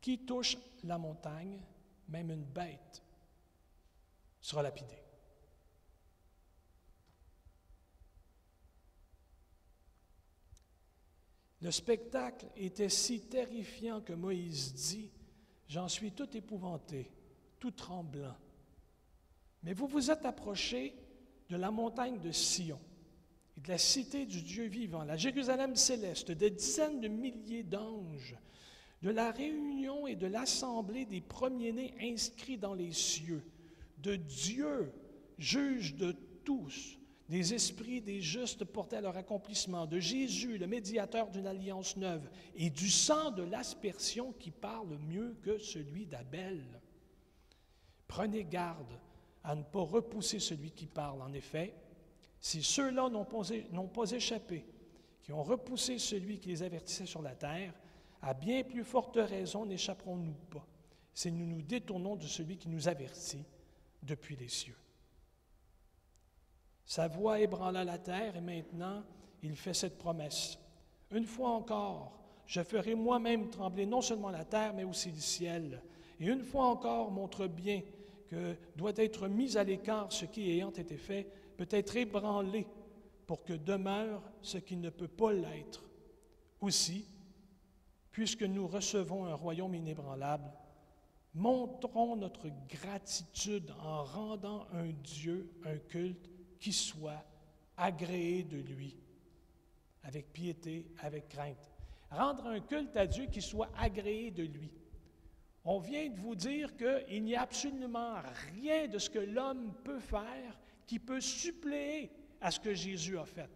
Qui 0.00 0.24
touche 0.24 0.56
la 0.84 0.98
montagne, 0.98 1.60
même 2.08 2.30
une 2.30 2.44
bête, 2.44 3.02
sera 4.40 4.62
lapidée. 4.62 5.02
Le 11.60 11.70
spectacle 11.70 12.46
était 12.56 12.88
si 12.88 13.20
terrifiant 13.20 14.00
que 14.00 14.12
Moïse 14.12 14.74
dit, 14.74 15.12
J'en 15.72 15.88
suis 15.88 16.12
tout 16.12 16.36
épouvanté, 16.36 17.10
tout 17.58 17.70
tremblant. 17.70 18.36
Mais 19.62 19.72
vous 19.72 19.86
vous 19.86 20.10
êtes 20.10 20.26
approchés 20.26 20.94
de 21.52 21.58
la 21.58 21.70
montagne 21.70 22.18
de 22.18 22.32
Sion 22.32 22.80
et 23.58 23.60
de 23.60 23.68
la 23.68 23.76
cité 23.76 24.24
du 24.24 24.40
Dieu 24.40 24.64
vivant, 24.64 25.04
la 25.04 25.18
Jérusalem 25.18 25.76
céleste, 25.76 26.30
des 26.30 26.48
dizaines 26.48 27.02
de 27.02 27.08
milliers 27.08 27.62
d'anges, 27.62 28.34
de 29.02 29.10
la 29.10 29.30
réunion 29.30 30.06
et 30.06 30.16
de 30.16 30.26
l'assemblée 30.26 31.04
des 31.04 31.20
premiers-nés 31.20 31.94
inscrits 32.00 32.56
dans 32.56 32.72
les 32.72 32.92
cieux, 32.92 33.44
de 33.98 34.16
Dieu, 34.16 34.94
juge 35.36 35.94
de 35.96 36.16
tous, 36.42 36.98
des 37.28 37.52
esprits 37.52 38.00
des 38.00 38.22
justes 38.22 38.64
portés 38.64 38.96
à 38.96 39.02
leur 39.02 39.18
accomplissement, 39.18 39.84
de 39.84 40.00
Jésus, 40.00 40.56
le 40.56 40.66
médiateur 40.66 41.28
d'une 41.28 41.46
alliance 41.46 41.98
neuve, 41.98 42.30
et 42.56 42.70
du 42.70 42.88
sang 42.88 43.30
de 43.30 43.42
l'aspersion 43.42 44.32
qui 44.32 44.50
parle 44.50 44.96
mieux 45.06 45.36
que 45.42 45.58
celui 45.58 46.06
d'Abel. 46.06 46.62
Prenez 48.08 48.44
garde 48.44 48.98
à 49.44 49.54
ne 49.54 49.62
pas 49.62 49.80
repousser 49.82 50.38
celui 50.38 50.70
qui 50.70 50.86
parle. 50.86 51.22
En 51.22 51.32
effet, 51.32 51.74
si 52.40 52.62
ceux-là 52.62 53.08
n'ont 53.08 53.24
pas, 53.88 54.10
échappé, 54.12 54.66
qui 55.22 55.32
ont 55.32 55.42
repoussé 55.42 55.98
celui 55.98 56.38
qui 56.38 56.48
les 56.48 56.62
avertissait 56.62 57.06
sur 57.06 57.22
la 57.22 57.34
terre, 57.34 57.72
à 58.20 58.34
bien 58.34 58.62
plus 58.62 58.84
forte 58.84 59.16
raison 59.16 59.66
n'échapperons-nous 59.66 60.34
pas 60.50 60.66
si 61.14 61.30
nous 61.30 61.46
nous 61.46 61.62
détournons 61.62 62.16
de 62.16 62.26
celui 62.26 62.56
qui 62.56 62.68
nous 62.68 62.88
avertit 62.88 63.44
depuis 64.02 64.36
les 64.36 64.48
cieux. 64.48 64.76
Sa 66.84 67.08
voix 67.08 67.40
ébranla 67.40 67.84
la 67.84 67.98
terre 67.98 68.36
et 68.36 68.40
maintenant 68.40 69.02
il 69.42 69.56
fait 69.56 69.74
cette 69.74 69.98
promesse. 69.98 70.58
Une 71.10 71.26
fois 71.26 71.50
encore, 71.50 72.18
je 72.46 72.62
ferai 72.62 72.94
moi-même 72.94 73.50
trembler 73.50 73.86
non 73.86 74.00
seulement 74.00 74.30
la 74.30 74.44
terre, 74.44 74.74
mais 74.74 74.84
aussi 74.84 75.10
le 75.10 75.20
ciel. 75.20 75.82
Et 76.18 76.26
une 76.26 76.42
fois 76.42 76.66
encore, 76.66 77.10
montre 77.10 77.46
bien 77.46 77.82
que 78.32 78.56
doit 78.76 78.94
être 78.96 79.28
mis 79.28 79.58
à 79.58 79.62
l'écart 79.62 80.10
ce 80.10 80.24
qui, 80.24 80.50
ayant 80.50 80.70
été 80.70 80.96
fait, 80.96 81.28
peut 81.58 81.68
être 81.70 81.94
ébranlé 81.98 82.66
pour 83.26 83.44
que 83.44 83.52
demeure 83.52 84.22
ce 84.40 84.56
qui 84.56 84.76
ne 84.76 84.88
peut 84.88 85.06
pas 85.06 85.34
l'être. 85.34 85.84
Aussi, 86.62 87.04
puisque 88.10 88.44
nous 88.44 88.66
recevons 88.66 89.26
un 89.26 89.34
royaume 89.34 89.74
inébranlable, 89.74 90.50
montrons 91.34 92.16
notre 92.16 92.48
gratitude 92.70 93.70
en 93.82 94.02
rendant 94.02 94.66
un 94.72 94.92
Dieu 95.04 95.52
un 95.66 95.76
culte 95.76 96.30
qui 96.58 96.72
soit 96.72 97.22
agréé 97.76 98.44
de 98.44 98.56
lui, 98.56 98.96
avec 100.04 100.32
piété, 100.32 100.86
avec 101.00 101.28
crainte. 101.28 101.70
Rendre 102.10 102.46
un 102.46 102.60
culte 102.60 102.96
à 102.96 103.06
Dieu 103.06 103.26
qui 103.26 103.42
soit 103.42 103.70
agréé 103.76 104.30
de 104.30 104.44
lui. 104.44 104.70
On 105.64 105.78
vient 105.78 106.08
de 106.08 106.18
vous 106.18 106.34
dire 106.34 106.76
qu'il 106.76 107.22
n'y 107.22 107.36
a 107.36 107.42
absolument 107.42 108.16
rien 108.54 108.88
de 108.88 108.98
ce 108.98 109.08
que 109.08 109.20
l'homme 109.20 109.74
peut 109.84 110.00
faire 110.00 110.58
qui 110.86 110.98
peut 110.98 111.20
suppléer 111.20 112.10
à 112.40 112.50
ce 112.50 112.58
que 112.58 112.74
Jésus 112.74 113.16
a 113.16 113.24
fait. 113.24 113.50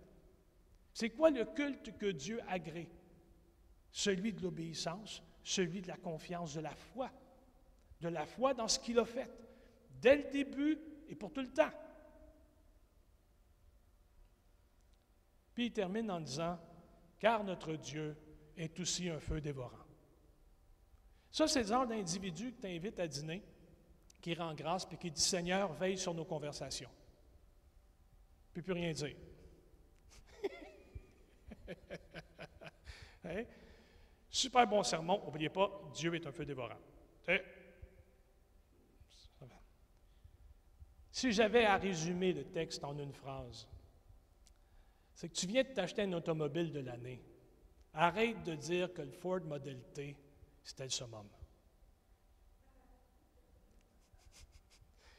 C'est 0.94 1.10
quoi 1.10 1.30
le 1.30 1.44
culte 1.44 1.98
que 1.98 2.06
Dieu 2.06 2.40
agrée? 2.48 2.88
Celui 3.90 4.32
de 4.32 4.42
l'obéissance, 4.42 5.22
celui 5.42 5.82
de 5.82 5.88
la 5.88 5.96
confiance, 5.96 6.54
de 6.54 6.60
la 6.60 6.74
foi. 6.74 7.10
De 8.00 8.08
la 8.08 8.24
foi 8.24 8.54
dans 8.54 8.68
ce 8.68 8.78
qu'il 8.78 8.98
a 8.98 9.04
fait, 9.04 9.30
dès 10.00 10.16
le 10.16 10.30
début 10.30 10.78
et 11.08 11.14
pour 11.14 11.32
tout 11.32 11.40
le 11.40 11.52
temps. 11.52 11.70
Puis 15.54 15.66
il 15.66 15.72
termine 15.72 16.10
en 16.10 16.20
disant, 16.20 16.58
car 17.18 17.42
notre 17.42 17.74
Dieu 17.76 18.14
est 18.56 18.78
aussi 18.78 19.08
un 19.08 19.18
feu 19.18 19.40
dévorant. 19.40 19.85
Ça, 21.36 21.46
c'est 21.46 21.60
le 21.60 21.66
genre 21.66 21.86
d'individu 21.86 22.50
que 22.50 22.62
tu 22.62 22.66
invites 22.66 22.98
à 22.98 23.06
dîner, 23.06 23.42
qui 24.22 24.32
rend 24.32 24.54
grâce, 24.54 24.86
puis 24.86 24.96
qui 24.96 25.10
dit 25.10 25.20
Seigneur, 25.20 25.70
veille 25.74 25.98
sur 25.98 26.14
nos 26.14 26.24
conversations. 26.24 26.88
Puis 28.54 28.62
plus 28.62 28.72
rien 28.72 28.90
dire. 28.92 29.16
Hein? 33.28 33.42
Super 34.30 34.66
bon 34.68 34.84
sermon. 34.84 35.20
N'oubliez 35.24 35.48
pas, 35.48 35.68
Dieu 35.92 36.14
est 36.14 36.24
un 36.26 36.32
feu 36.32 36.46
dévorant. 36.46 36.78
Si 41.10 41.32
j'avais 41.32 41.64
à 41.64 41.76
résumer 41.76 42.32
le 42.32 42.44
texte 42.44 42.84
en 42.84 42.96
une 42.96 43.12
phrase, 43.12 43.68
c'est 45.12 45.28
que 45.28 45.34
tu 45.34 45.48
viens 45.48 45.64
de 45.64 45.70
t'acheter 45.70 46.02
un 46.02 46.12
automobile 46.12 46.72
de 46.72 46.80
l'année. 46.80 47.20
Arrête 47.92 48.42
de 48.44 48.54
dire 48.54 48.94
que 48.94 49.02
le 49.02 49.10
Ford 49.10 49.40
Model 49.40 49.82
T, 49.92 50.16
c'était 50.66 50.84
le 50.84 50.90
summum. 50.90 51.28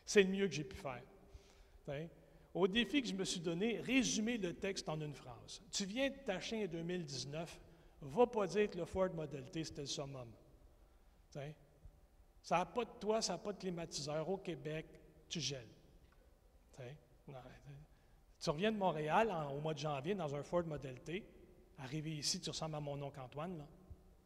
C'est 0.06 0.24
le 0.24 0.30
mieux 0.30 0.48
que 0.48 0.54
j'ai 0.54 0.66
pu 0.66 0.76
faire. 0.76 1.04
Au 2.54 2.68
défi 2.68 3.02
que 3.02 3.08
je 3.08 3.14
me 3.14 3.24
suis 3.24 3.40
donné, 3.40 3.80
résumer 3.80 4.38
le 4.38 4.54
texte 4.56 4.90
en 4.90 5.00
une 5.00 5.14
phrase. 5.14 5.62
Tu 5.72 5.86
viens 5.86 6.10
de 6.10 6.16
t'acheter 6.18 6.66
en 6.66 6.68
2019, 6.68 7.60
va 8.02 8.28
pas 8.28 8.46
dire 8.46 8.70
que 8.70 8.78
le 8.78 8.86
Ford 8.86 9.10
Model 9.14 9.50
T, 9.50 9.64
c'était 9.64 9.82
le 9.82 9.88
summum. 9.88 10.30
Ça 11.30 12.58
n'a 12.58 12.66
pas 12.66 12.84
de 12.84 12.92
toit, 13.00 13.22
ça 13.22 13.34
n'a 13.34 13.40
pas 13.40 13.54
de 13.54 13.60
climatiseur. 13.60 14.28
Au 14.28 14.38
Québec, 14.38 14.86
tu 15.30 15.40
gèles. 15.40 15.70
tu 18.40 18.50
reviens 18.50 18.72
de 18.72 18.78
Montréal 18.78 19.34
au 19.54 19.62
mois 19.62 19.74
de 19.74 19.80
janvier 19.80 20.14
dans 20.14 20.36
un 20.36 20.44
Ford 20.44 20.66
Model 20.66 21.02
T. 21.02 21.26
Arrivé 21.78 22.18
ici, 22.18 22.42
tu 22.42 22.50
ressembles 22.50 22.76
à 22.76 22.82
mon 22.82 23.02
oncle 23.02 23.20
Antoine. 23.20 23.66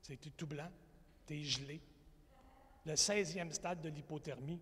C'est 0.01 0.17
tout 0.35 0.47
blanc, 0.47 0.69
gelé. 1.39 1.81
Le 2.85 2.93
16e 2.93 3.51
stade 3.51 3.81
de 3.81 3.89
l'hypothermie. 3.89 4.59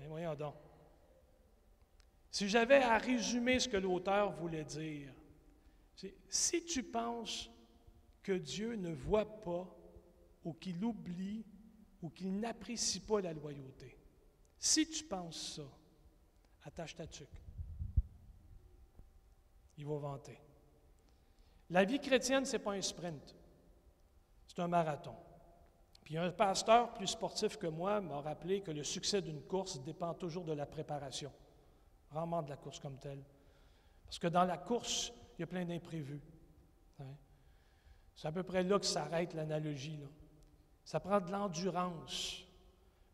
Eh, 0.00 0.06
voyons 0.06 0.34
donc. 0.34 0.54
Si 2.30 2.48
j'avais 2.48 2.82
à 2.82 2.98
résumer 2.98 3.60
ce 3.60 3.68
que 3.68 3.76
l'auteur 3.76 4.32
voulait 4.32 4.64
dire, 4.64 5.12
si 6.28 6.64
tu 6.64 6.82
penses 6.82 7.48
que 8.22 8.32
Dieu 8.32 8.74
ne 8.74 8.92
voit 8.92 9.40
pas 9.42 9.68
ou 10.44 10.52
qu'il 10.54 10.82
oublie 10.84 11.44
ou 12.02 12.10
qu'il 12.10 12.40
n'apprécie 12.40 13.00
pas 13.00 13.20
la 13.20 13.32
loyauté, 13.32 13.96
si 14.58 14.88
tu 14.88 15.04
penses 15.04 15.56
ça, 15.56 15.62
attache 16.64 16.96
ta 16.96 17.06
tuque. 17.06 17.40
Il 19.76 19.86
va 19.86 19.98
vanter. 19.98 20.38
La 21.70 21.84
vie 21.84 22.00
chrétienne, 22.00 22.44
ce 22.44 22.52
n'est 22.52 22.62
pas 22.62 22.72
un 22.72 22.82
sprint, 22.82 23.34
c'est 24.46 24.58
un 24.60 24.68
marathon. 24.68 25.14
Puis 26.04 26.18
un 26.18 26.30
pasteur 26.30 26.92
plus 26.92 27.06
sportif 27.06 27.56
que 27.56 27.66
moi 27.66 28.00
m'a 28.00 28.20
rappelé 28.20 28.60
que 28.60 28.70
le 28.70 28.84
succès 28.84 29.22
d'une 29.22 29.42
course 29.42 29.82
dépend 29.82 30.12
toujours 30.12 30.44
de 30.44 30.52
la 30.52 30.66
préparation, 30.66 31.32
vraiment 32.10 32.42
de 32.42 32.50
la 32.50 32.56
course 32.56 32.78
comme 32.78 32.98
telle. 32.98 33.24
Parce 34.04 34.18
que 34.18 34.26
dans 34.26 34.44
la 34.44 34.58
course, 34.58 35.12
il 35.36 35.40
y 35.40 35.44
a 35.44 35.46
plein 35.46 35.64
d'imprévus. 35.64 36.20
Hein. 37.00 37.16
C'est 38.14 38.28
à 38.28 38.32
peu 38.32 38.42
près 38.42 38.62
là 38.62 38.78
que 38.78 38.84
s'arrête 38.84 39.32
l'analogie. 39.32 39.98
Ça 40.84 41.00
prend 41.00 41.20
de 41.20 41.32
l'endurance. 41.32 42.44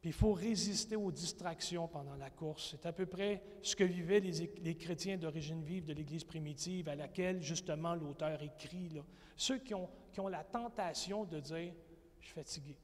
Puis 0.01 0.11
il 0.11 0.15
faut 0.15 0.33
résister 0.33 0.97
aux 0.97 1.13
distractions 1.13 1.87
pendant 1.87 2.17
la 2.17 2.31
course. 2.31 2.71
C'est 2.73 2.87
à 2.87 2.93
peu 2.93 3.07
près 3.07 3.43
ce 3.63 3.77
que 3.77 3.85
vivaient 3.85 4.21
les, 4.21 4.77
chrétiens 4.77 5.17
d'origine 5.17 5.63
vive 5.63 5.85
de 5.85 5.93
l'Église 5.93 6.25
primitive, 6.25 6.89
à 6.89 6.97
laquelle 6.97 7.41
justement 7.43 7.95
l'auteur 7.95 8.43
écrit. 8.43 8.89
Là. 8.89 9.03
Ceux 9.37 9.59
qui 9.59 9.75
ont, 9.75 9.89
qui 10.13 10.21
ont 10.21 10.29
la 10.29 10.43
tentation 10.43 11.25
de 11.25 11.39
dire 11.39 11.75
Je 12.21 12.27
suis 12.27 12.35
fatigué, 12.35 12.77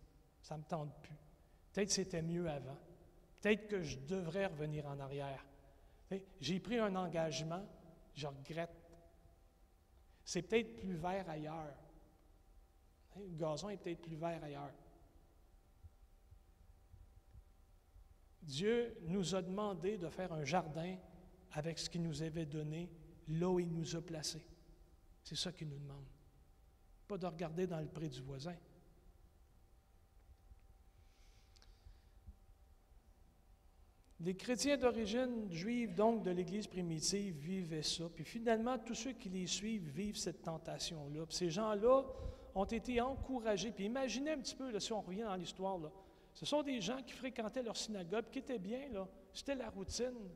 ça 0.43 0.57
ne 0.57 0.63
me 0.63 0.67
tente 0.67 0.95
plus. 1.03 1.17
Peut-être 1.73 1.91
c'était 1.91 2.23
mieux 2.23 2.49
avant. 2.49 2.79
Peut-être 3.41 3.69
que 3.69 3.83
je 3.83 3.99
devrais 3.99 4.47
revenir 4.47 4.87
en 4.87 4.99
arrière. 4.99 5.45
J'ai 6.41 6.61
pris 6.61 6.79
un 6.79 6.95
engagement, 6.95 7.65
je 8.15 8.27
regrette. 8.27 8.71
C'est 10.25 10.43
peut-être 10.43 10.77
plus 10.77 10.97
vert 10.97 11.29
ailleurs. 11.29 11.77
Le 13.17 13.37
gazon 13.37 13.71
est 13.71 13.77
peut-être 13.77 14.03
plus 14.03 14.17
vert 14.17 14.43
ailleurs. 14.43 14.73
Dieu 18.43 18.97
nous 19.03 19.35
a 19.35 19.43
demandé 19.43 19.99
de 19.99 20.09
faire 20.09 20.33
un 20.33 20.45
jardin 20.45 20.97
avec 21.53 21.79
ce 21.79 21.91
qu'il 21.91 22.03
nous 22.03 22.23
avait 22.23 22.47
donné, 22.47 22.89
là 23.29 23.49
où 23.49 23.59
il 23.59 23.73
nous 23.73 23.97
a 23.97 24.01
placés. 24.01 24.47
C'est 25.23 25.37
ça 25.37 25.53
qu'il 25.53 25.69
nous 25.69 25.79
demande. 25.79 26.07
Pas 27.09 27.19
de 27.19 27.27
regarder 27.27 27.67
dans 27.67 27.81
le 27.81 27.89
pré 27.89 28.09
du 28.09 28.21
voisin. 28.21 28.55
Les 34.21 34.35
chrétiens 34.35 34.79
d'origine 34.79 35.53
juive, 35.53 35.95
donc 35.95 36.23
de 36.23 36.31
l'Église 36.31 36.67
primitive, 36.67 37.37
vivaient 37.37 37.83
ça. 37.83 38.05
Puis 38.15 38.25
finalement, 38.25 38.79
tous 38.79 38.95
ceux 38.95 39.13
qui 39.13 39.29
les 39.29 39.47
suivent 39.47 39.91
vivent 39.91 40.17
cette 40.17 40.43
tentation-là. 40.43 41.27
Puis 41.27 41.37
ces 41.37 41.51
gens-là 41.51 42.03
ont 42.55 42.65
été 42.65 42.99
encouragés. 43.03 43.73
Puis 43.73 43.85
imaginez 43.85 44.31
un 44.31 44.39
petit 44.39 44.55
peu, 44.55 44.71
là, 44.71 44.81
si 44.81 44.93
on 44.95 45.03
revient 45.03 45.23
dans 45.23 45.35
l'histoire, 45.35 45.79
ce 46.33 46.47
sont 46.47 46.63
des 46.63 46.81
gens 46.81 47.03
qui 47.03 47.13
fréquentaient 47.13 47.63
leur 47.63 47.77
synagogue, 47.77 48.25
qui 48.31 48.39
étaient 48.39 48.59
bien, 48.59 48.89
là. 48.91 49.07
C'était 49.35 49.55
la 49.55 49.69
routine. 49.69 50.31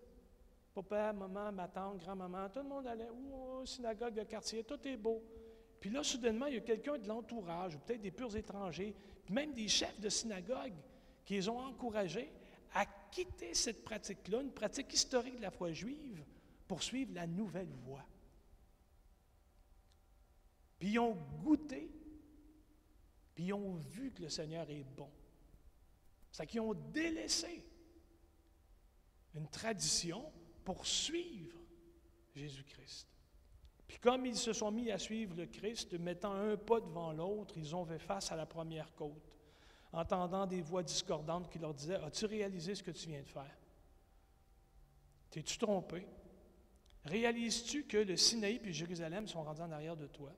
Papa, 0.75 1.15
maman, 1.15 1.51
ma 1.51 1.67
tante, 1.67 1.99
grand-maman, 2.01 2.51
tout 2.51 2.61
le 2.61 2.69
monde 2.69 2.87
allait 2.87 3.09
au 3.33 3.65
synagogue 3.65 4.15
de 4.15 4.25
quartier, 4.25 4.63
tout 4.63 4.79
est 4.87 4.97
beau. 4.99 5.23
Puis 5.81 5.89
là, 5.89 6.03
soudainement, 6.03 6.47
il 6.47 6.55
y 6.55 6.59
a 6.59 6.61
quelqu'un 6.61 6.99
de 6.99 7.09
l'entourage, 7.09 7.77
ou 7.77 7.79
peut-être 7.79 8.03
des 8.03 8.11
purs 8.11 8.37
étrangers, 8.37 8.95
puis 9.25 9.35
même 9.35 9.53
des 9.53 9.69
chefs 9.69 9.99
de 9.99 10.11
synagogue, 10.11 10.75
qui 11.25 11.35
les 11.35 11.49
ont 11.49 11.59
encouragés 11.59 12.31
quitter 13.11 13.55
cette 13.55 13.85
pratique-là, 13.85 14.41
une 14.41 14.53
pratique 14.53 14.93
historique 14.93 15.37
de 15.37 15.43
la 15.43 15.51
foi 15.51 15.73
juive, 15.73 16.25
pour 16.67 16.83
suivre 16.83 17.13
la 17.15 17.27
nouvelle 17.27 17.73
voie. 17.85 18.07
Puis 20.79 20.91
ils 20.91 20.99
ont 20.99 21.17
goûté, 21.43 21.91
puis 23.35 23.47
ils 23.47 23.53
ont 23.53 23.75
vu 23.75 24.13
que 24.13 24.23
le 24.23 24.29
Seigneur 24.29 24.69
est 24.71 24.85
bon. 24.97 25.11
C'est 26.31 26.47
qu'ils 26.47 26.61
ont 26.61 26.75
délaissé 26.75 27.65
une 29.35 29.49
tradition 29.49 30.33
pour 30.65 30.87
suivre 30.87 31.59
Jésus-Christ. 32.35 33.09
Puis 33.87 33.99
comme 33.99 34.25
ils 34.25 34.37
se 34.37 34.53
sont 34.53 34.71
mis 34.71 34.91
à 34.93 34.99
suivre 34.99 35.35
le 35.35 35.47
Christ, 35.47 35.95
mettant 35.95 36.33
un 36.33 36.57
pas 36.57 36.81
devant 36.81 37.13
l'autre, 37.13 37.59
ils 37.59 37.75
ont 37.75 37.85
fait 37.85 37.99
face 37.99 38.31
à 38.31 38.37
la 38.37 38.47
première 38.47 38.95
côte, 38.95 39.30
entendant 39.93 40.47
des 40.47 40.63
voix 40.63 40.83
discordantes 40.83 41.51
qui 41.51 41.59
leur 41.59 41.75
disaient, 41.75 41.97
As-tu 41.97 42.27
réalisé 42.27 42.75
ce 42.75 42.83
que 42.83 42.91
tu 42.91 43.09
viens 43.09 43.23
de 43.23 43.29
faire? 43.29 43.57
T'es-tu 45.31 45.59
trompé? 45.59 46.07
Réalises-tu 47.05 47.85
que 47.85 47.97
le 47.97 48.17
Sinaï 48.17 48.61
et 48.65 48.73
Jérusalem 48.73 49.27
sont 49.27 49.43
rendus 49.43 49.63
en 49.63 49.73
arrière 49.73 49.97
de 49.97 50.07
toi? 50.07 50.33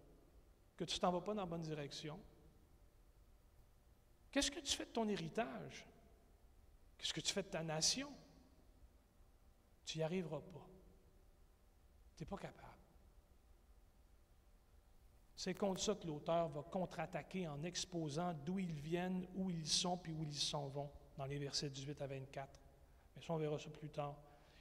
Que 0.76 0.84
tu 0.84 0.98
t'en 0.98 1.10
vas 1.10 1.20
pas 1.20 1.34
dans 1.34 1.42
la 1.42 1.46
bonne 1.46 1.62
direction? 1.62 2.18
Qu'est-ce 4.30 4.50
que 4.50 4.60
tu 4.60 4.76
fais 4.76 4.86
de 4.86 4.90
ton 4.90 5.08
héritage? 5.08 5.86
Qu'est-ce 6.96 7.12
que 7.12 7.20
tu 7.20 7.32
fais 7.32 7.42
de 7.42 7.48
ta 7.48 7.62
nation? 7.62 8.10
Tu 9.84 9.98
n'y 9.98 10.04
arriveras 10.04 10.40
pas. 10.40 10.66
Tu 12.16 12.22
n'es 12.22 12.26
pas 12.26 12.38
capable. 12.38 12.71
C'est 15.42 15.54
contre 15.54 15.80
ça 15.80 15.96
que 15.96 16.06
l'auteur 16.06 16.48
va 16.50 16.62
contre-attaquer 16.62 17.48
en 17.48 17.64
exposant 17.64 18.32
d'où 18.32 18.60
ils 18.60 18.80
viennent, 18.80 19.26
où 19.34 19.50
ils 19.50 19.66
sont, 19.66 19.96
puis 19.96 20.12
où 20.12 20.22
ils 20.22 20.38
s'en 20.38 20.68
vont, 20.68 20.88
dans 21.16 21.24
les 21.24 21.36
versets 21.36 21.68
18 21.68 22.00
à 22.00 22.06
24. 22.06 22.60
Mais 23.16 23.22
ça, 23.22 23.32
on 23.32 23.38
verra 23.38 23.58
ça 23.58 23.68
plus 23.68 23.90
tard. 23.90 24.16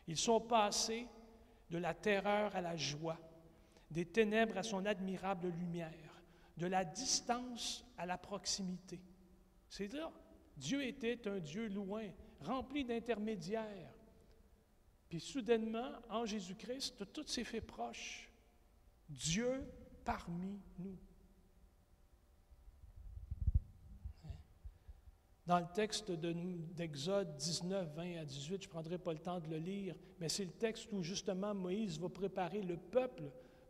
Ils 0.08 0.17
sont 0.17 0.41
passés 0.41 1.08
de 1.70 1.78
la 1.78 1.94
terreur 1.94 2.56
à 2.56 2.62
la 2.62 2.76
joie, 2.78 3.20
des 3.91 4.08
ténèbres 4.08 4.58
à 4.58 4.63
son 4.63 4.88
admirable 4.88 5.50
lumière, 5.50 6.24
de 6.58 6.65
la 6.65 6.84
distance 6.84 7.86
à 7.96 8.08
la 8.08 8.17
proximité. 8.17 9.00
C'est 9.70 9.94
là. 9.94 10.12
Dieu 10.58 10.84
était 10.84 11.28
un 11.28 11.38
Dieu 11.38 11.67
loin, 11.67 12.10
rempli 12.39 12.84
d'intermédiaires. 12.84 13.94
Puis 15.10 15.20
soudainement, 15.20 15.91
en 16.10 16.26
Jésus-Christ, 16.26 17.13
tout 17.13 17.28
s'est 17.28 17.44
fait 17.44 17.62
proche. 17.62 18.32
Dieu 19.08 19.63
parmi 20.04 20.60
nous. 20.80 20.98
Dans 25.48 25.60
le 25.60 25.66
texte 25.74 26.12
d'Exode 26.12 27.36
19, 27.36 27.96
20 27.96 28.18
à 28.22 28.26
18, 28.26 28.62
je 28.62 28.68
ne 28.68 28.72
prendrai 28.72 28.98
pas 28.98 29.12
le 29.12 29.20
temps 29.20 29.40
de 29.40 29.50
le 29.50 29.58
lire, 29.58 29.96
mais 30.20 30.30
c'est 30.30 30.46
le 30.46 30.52
texte 30.52 30.92
où 30.94 31.02
justement 31.02 31.54
Moïse 31.54 32.00
va 32.00 32.10
préparer 32.10 32.62
le 32.62 32.78
peuple 32.78 33.24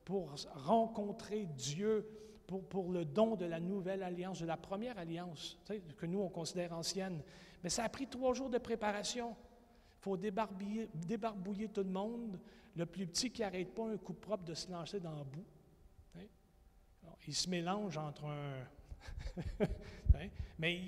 pour 0.04 0.36
rencontrer 0.54 1.46
Dieu 1.46 2.06
pour, 2.70 2.92
le 2.92 3.06
don 3.06 3.36
de 3.36 3.46
la 3.46 3.60
nouvelle 3.60 4.04
alliance, 4.04 4.42
de 4.42 4.46
la 4.46 4.58
première 4.58 4.98
alliance, 4.98 5.58
que 5.98 6.06
nous, 6.06 6.20
on 6.20 6.30
considère 6.30 6.74
ancienne. 6.74 7.22
Mais 7.64 7.70
ça 7.70 7.84
a 7.84 7.90
pris 7.90 8.08
trois 8.08 8.34
jours 8.34 8.50
de 8.50 8.58
préparation. 8.58 9.36
Il 10.00 10.04
faut 10.04 10.18
débarbouiller, 10.18 11.70
tout 11.70 11.84
le 11.84 11.90
monde. 11.90 12.40
Le 12.76 12.86
plus 12.86 13.06
petit 13.06 13.32
qui 13.32 13.42
n'arrête 13.42 13.74
pas 13.74 13.88
un 13.88 13.98
coup 13.98 14.14
propre 14.14 14.44
de 14.44 14.54
se 14.54 14.70
lancer 14.72 15.00
dans 15.00 15.16
le 15.16 15.24
bout. 15.24 15.46
Il 17.28 17.36
se 17.36 17.50
mélange 17.50 17.98
entre 17.98 18.26
un, 18.26 18.66
Hein? 20.14 20.28
Mais 20.60 20.80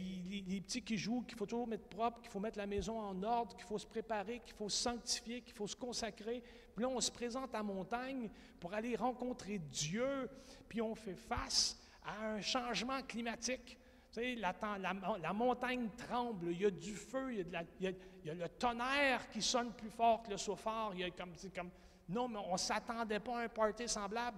les, 0.48 0.62
petits 0.62 0.82
qui 0.82 0.98
jouent, 0.98 1.22
qu'il 1.22 1.38
faut 1.38 1.46
toujours 1.46 1.68
mettre 1.68 1.88
propre, 1.88 2.22
qu'il 2.22 2.30
faut 2.30 2.40
mettre 2.40 2.58
la 2.58 2.68
maison 2.68 3.00
en 3.00 3.24
ordre, 3.24 3.56
qu'il 3.56 3.66
faut 3.66 3.78
se 3.78 3.88
préparer, 3.88 4.40
qu'il 4.40 4.56
faut 4.56 4.70
se 4.70 4.84
sanctifier, 4.84 5.42
qu'il 5.42 5.54
faut 5.54 5.68
se 5.68 5.76
consacrer. 5.76 6.44
Puis 6.76 6.84
là, 6.84 6.90
on 6.90 7.00
se 7.00 7.12
présente 7.12 7.56
à 7.56 7.64
montagne 7.64 8.30
pour 8.60 8.74
aller 8.74 8.96
rencontrer 8.96 9.60
Dieu, 9.60 10.30
puis 10.68 10.82
on 10.82 10.94
fait 10.94 11.16
face 11.16 11.80
à 12.06 12.34
un 12.34 12.42
changement 12.42 13.02
climatique. 13.04 13.78
Vous 14.16 14.22
la, 14.38 15.34
montagne 15.34 15.90
tremble, 15.98 16.52
il 16.52 16.62
y 16.62 16.66
a 16.66 16.70
du 16.70 16.94
feu, 16.94 17.34
il 17.34 17.48
y 17.80 17.88
a, 17.88 18.34
le 18.34 18.48
tonnerre 18.50 19.28
qui 19.30 19.42
sonne 19.42 19.72
plus 19.74 19.90
fort 19.90 20.22
que 20.22 20.32
le 20.32 20.38
sophare. 20.38 20.92
Il 20.94 21.00
y 21.00 21.04
a 21.04 21.10
comme, 21.10 21.34
non, 22.10 22.28
mais 22.28 22.40
on 22.46 22.54
ne 22.54 22.58
s'attendait 22.58 23.20
pas 23.20 23.40
à 23.40 23.44
un 23.44 23.50
party 23.50 23.88
semblable. 23.88 24.38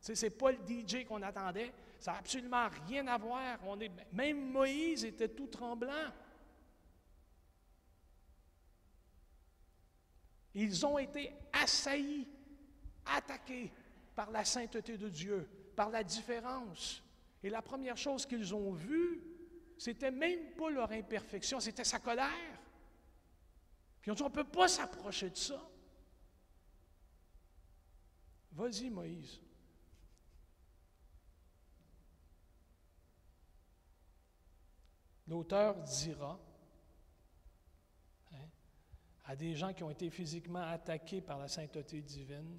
Ce 0.00 0.12
n'est 0.12 0.30
pas 0.30 0.52
le 0.52 0.58
DJ 0.58 1.04
qu'on 1.04 1.22
attendait. 1.22 1.72
Ça 1.98 2.12
n'a 2.12 2.18
absolument 2.18 2.68
rien 2.86 3.06
à 3.08 3.18
voir. 3.18 3.58
On 3.66 3.76
même 4.12 4.50
Moïse 4.50 5.04
était 5.04 5.28
tout 5.28 5.48
tremblant. 5.48 6.12
Ils 10.54 10.86
ont 10.86 10.98
été 10.98 11.32
assaillis, 11.52 12.26
attaqués 13.06 13.72
par 14.14 14.30
la 14.30 14.44
sainteté 14.44 14.96
de 14.96 15.08
Dieu, 15.08 15.48
par 15.76 15.90
la 15.90 16.02
différence. 16.02 17.02
Et 17.42 17.50
la 17.50 17.62
première 17.62 17.96
chose 17.96 18.26
qu'ils 18.26 18.54
ont 18.54 18.72
vue, 18.72 19.22
c'était 19.76 20.10
même 20.10 20.52
pas 20.56 20.70
leur 20.70 20.90
imperfection, 20.90 21.60
c'était 21.60 21.84
sa 21.84 22.00
colère. 22.00 22.58
Puis 24.00 24.10
ont 24.10 24.14
dit, 24.14 24.22
on 24.22 24.28
ne 24.28 24.34
peut 24.34 24.44
pas 24.44 24.68
s'approcher 24.68 25.30
de 25.30 25.36
ça. 25.36 25.70
Vas-y, 28.52 28.90
Moïse. 28.90 29.40
L'auteur 35.28 35.76
dira 35.82 36.40
hein, 38.32 38.48
à 39.26 39.36
des 39.36 39.54
gens 39.54 39.74
qui 39.74 39.82
ont 39.82 39.90
été 39.90 40.08
physiquement 40.08 40.62
attaqués 40.62 41.20
par 41.20 41.38
la 41.38 41.48
sainteté 41.48 42.00
divine, 42.00 42.58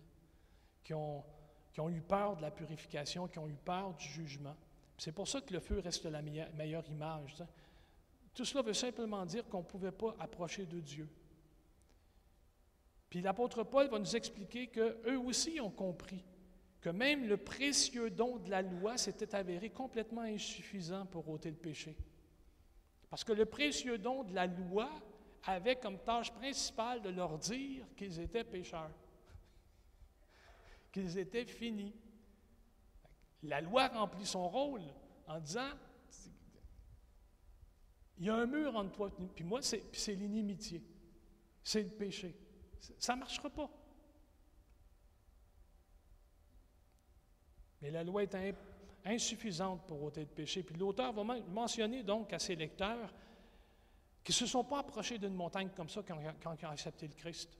qui 0.83 0.93
ont, 0.93 1.23
qui 1.73 1.81
ont 1.81 1.89
eu 1.89 2.01
peur 2.01 2.35
de 2.35 2.41
la 2.41 2.51
purification, 2.51 3.27
qui 3.27 3.39
ont 3.39 3.47
eu 3.47 3.55
peur 3.55 3.93
du 3.95 4.07
jugement. 4.07 4.55
C'est 4.97 5.11
pour 5.11 5.27
ça 5.27 5.41
que 5.41 5.53
le 5.53 5.59
feu 5.59 5.79
reste 5.79 6.05
la 6.05 6.21
meilleure, 6.21 6.87
image. 6.89 7.37
Tout 8.33 8.45
cela 8.45 8.61
veut 8.61 8.73
simplement 8.73 9.25
dire 9.25 9.47
qu'on 9.47 9.59
ne 9.59 9.63
pouvait 9.63 9.91
pas 9.91 10.15
approcher 10.19 10.65
de 10.65 10.79
Dieu. 10.79 11.09
Puis 13.09 13.21
l'apôtre 13.21 13.63
Paul 13.63 13.89
va 13.89 13.97
nous 13.97 14.15
expliquer 14.15 14.67
qu'eux 14.67 15.17
aussi 15.17 15.59
ont 15.59 15.71
compris 15.71 16.23
que 16.81 16.89
même 16.89 17.27
le 17.27 17.37
précieux 17.37 18.09
don 18.09 18.37
de 18.37 18.49
la 18.49 18.61
loi 18.61 18.97
s'était 18.97 19.35
avéré 19.35 19.69
complètement 19.71 20.21
insuffisant 20.21 21.05
pour 21.07 21.27
ôter 21.29 21.49
le 21.49 21.57
péché. 21.57 21.97
Parce 23.09 23.23
que 23.23 23.33
le 23.33 23.45
précieux 23.45 23.97
don 23.97 24.23
de 24.23 24.33
la 24.33 24.47
loi 24.47 24.89
avait 25.43 25.77
comme 25.77 25.99
tâche 25.99 26.31
principale 26.31 27.01
de 27.01 27.09
leur 27.09 27.37
dire 27.37 27.85
qu'ils 27.95 28.19
étaient 28.19 28.43
pécheurs, 28.43 28.91
qu'ils 30.91 31.17
étaient 31.17 31.45
finis. 31.45 31.95
La 33.43 33.61
loi 33.61 33.87
remplit 33.87 34.25
son 34.25 34.47
rôle 34.47 34.83
en 35.27 35.39
disant, 35.39 35.71
il 38.17 38.25
y 38.25 38.29
a 38.29 38.35
un 38.35 38.45
mur 38.45 38.75
entre 38.75 38.91
toi 38.91 39.11
et 39.37 39.43
moi, 39.43 39.61
c'est 39.61 40.15
l'inimitié, 40.15 40.83
c'est 41.63 41.83
le 41.83 41.89
péché. 41.89 42.35
Ça 42.97 43.15
ne 43.15 43.19
marchera 43.19 43.49
pas. 43.49 43.69
Mais 47.81 47.91
la 47.91 48.03
loi 48.03 48.23
est 48.23 48.35
insuffisante 49.05 49.85
pour 49.87 50.03
ôter 50.03 50.21
le 50.21 50.27
péché. 50.27 50.63
Puis 50.63 50.75
l'auteur 50.75 51.13
va 51.13 51.23
mentionner 51.23 52.03
donc 52.03 52.33
à 52.33 52.39
ses 52.39 52.55
lecteurs 52.55 53.13
qu'ils 54.23 54.33
ne 54.33 54.39
se 54.39 54.45
sont 54.45 54.63
pas 54.63 54.79
approchés 54.79 55.17
d'une 55.17 55.33
montagne 55.33 55.69
comme 55.75 55.89
ça 55.89 56.01
quand, 56.05 56.19
ils 56.19 56.65
ont 56.65 56.69
accepté 56.69 57.07
le 57.07 57.13
Christ. 57.13 57.57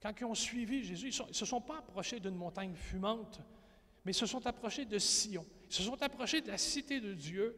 Quand 0.00 0.12
ils 0.18 0.24
ont 0.24 0.34
suivi 0.34 0.82
Jésus, 0.82 1.10
ils 1.10 1.26
ne 1.28 1.32
se 1.32 1.44
sont 1.44 1.60
pas 1.60 1.78
approchés 1.78 2.20
d'une 2.20 2.34
montagne 2.34 2.74
fumante, 2.74 3.40
mais 4.04 4.12
ils 4.12 4.14
se 4.14 4.26
sont 4.26 4.46
approchés 4.46 4.86
de 4.86 4.98
Sion. 4.98 5.46
Ils 5.68 5.74
se 5.74 5.82
sont 5.82 6.02
approchés 6.02 6.40
de 6.40 6.48
la 6.48 6.58
cité 6.58 7.00
de 7.00 7.12
Dieu. 7.14 7.56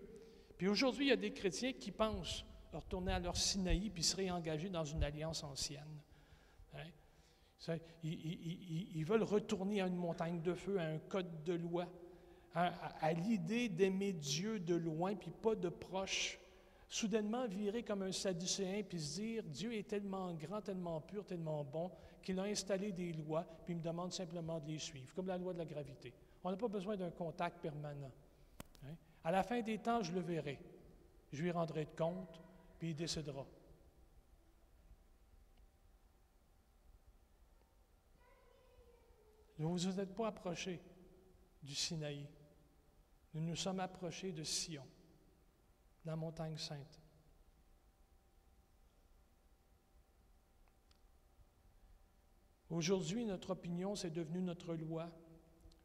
Puis 0.58 0.68
aujourd'hui, 0.68 1.06
il 1.06 1.08
y 1.10 1.12
a 1.12 1.16
des 1.16 1.32
chrétiens 1.32 1.72
qui 1.72 1.92
pensent 1.92 2.44
retourner 2.72 3.12
à 3.12 3.18
leur 3.18 3.36
Sinaï 3.36 3.90
puis 3.90 4.02
se 4.02 4.16
réengager 4.16 4.68
dans 4.68 4.84
une 4.84 5.04
alliance 5.04 5.44
ancienne. 5.44 6.00
Hein? 6.74 7.76
Ils, 8.02 9.04
veulent 9.04 9.22
retourner 9.22 9.80
à 9.80 9.86
une 9.86 9.96
montagne 9.96 10.40
de 10.42 10.54
feu, 10.54 10.78
à 10.78 10.84
un 10.84 10.98
code 10.98 11.44
de 11.44 11.52
loi, 11.52 11.86
à, 12.54 13.12
l'idée 13.12 13.68
d'aimer 13.68 14.12
Dieu 14.12 14.60
de 14.60 14.74
loin, 14.74 15.14
puis 15.14 15.30
pas 15.30 15.54
de 15.54 15.68
proche. 15.68 16.38
Soudainement 16.88 17.46
virer 17.46 17.82
comme 17.82 18.02
un 18.02 18.12
sadducéen, 18.12 18.82
puis 18.82 19.00
se 19.00 19.14
dire, 19.14 19.42
Dieu 19.44 19.74
est 19.74 19.88
tellement 19.88 20.34
grand, 20.34 20.60
tellement 20.60 21.00
pur, 21.00 21.24
tellement 21.24 21.64
bon, 21.64 21.90
qu'il 22.22 22.38
a 22.38 22.42
installé 22.42 22.92
des 22.92 23.12
lois, 23.14 23.46
puis 23.64 23.72
il 23.72 23.78
me 23.78 23.82
demande 23.82 24.12
simplement 24.12 24.60
de 24.60 24.68
les 24.68 24.78
suivre, 24.78 25.14
comme 25.14 25.26
la 25.26 25.38
loi 25.38 25.54
de 25.54 25.58
la 25.58 25.64
gravité. 25.64 26.12
On 26.44 26.50
n'a 26.50 26.56
pas 26.56 26.68
besoin 26.68 26.96
d'un 26.96 27.10
contact 27.10 27.60
permanent. 27.62 28.12
Hein? 28.84 28.94
À 29.24 29.30
la 29.30 29.42
fin 29.42 29.62
des 29.62 29.78
temps, 29.78 30.02
je 30.02 30.12
le 30.12 30.20
verrai. 30.20 30.58
Je 31.32 31.42
lui 31.42 31.50
rendrai 31.50 31.86
de 31.86 31.96
compte, 31.96 32.42
puis 32.78 32.90
il 32.90 32.96
décédera. 32.96 33.46
Vous 39.58 39.74
ne 39.74 39.78
vous 39.78 40.00
êtes 40.00 40.14
pas 40.14 40.26
approché 40.26 40.82
du 41.62 41.74
Sinaï. 41.74 42.26
Nous 43.34 43.40
nous 43.40 43.56
sommes 43.56 43.80
approchés 43.80 44.32
de 44.32 44.42
Sion, 44.42 44.86
la 46.04 46.16
montagne 46.16 46.58
sainte. 46.58 47.00
Aujourd'hui, 52.68 53.26
notre 53.26 53.50
opinion, 53.50 53.94
c'est 53.94 54.10
devenu 54.10 54.40
notre 54.40 54.74
loi. 54.74 55.10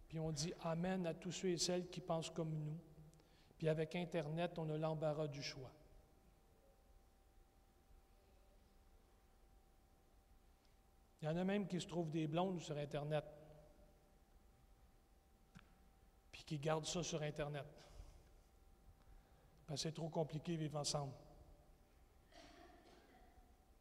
Puis 0.07 0.19
on 0.19 0.31
dit 0.31 0.53
Amen 0.61 1.05
à 1.05 1.13
tous 1.13 1.33
ceux 1.33 1.49
et 1.49 1.57
celles 1.57 1.89
qui 1.89 1.99
pensent 1.99 2.29
comme 2.29 2.53
nous. 2.53 2.79
Puis 3.57 3.67
avec 3.67 3.95
Internet, 3.95 4.57
on 4.57 4.69
a 4.69 4.77
l'embarras 4.77 5.27
du 5.27 5.43
choix. 5.43 5.71
Il 11.21 11.25
y 11.25 11.27
en 11.27 11.35
a 11.35 11.43
même 11.43 11.67
qui 11.67 11.81
se 11.81 11.87
trouvent 11.87 12.11
des 12.11 12.27
blondes 12.27 12.61
sur 12.61 12.77
Internet 12.77 13.25
qui 16.47 16.57
gardent 16.57 16.85
ça 16.85 17.03
sur 17.03 17.21
Internet. 17.21 17.65
c'est 19.75 19.93
trop 19.93 20.07
compliqué 20.07 20.55
vivre 20.55 20.79
ensemble. 20.79 21.13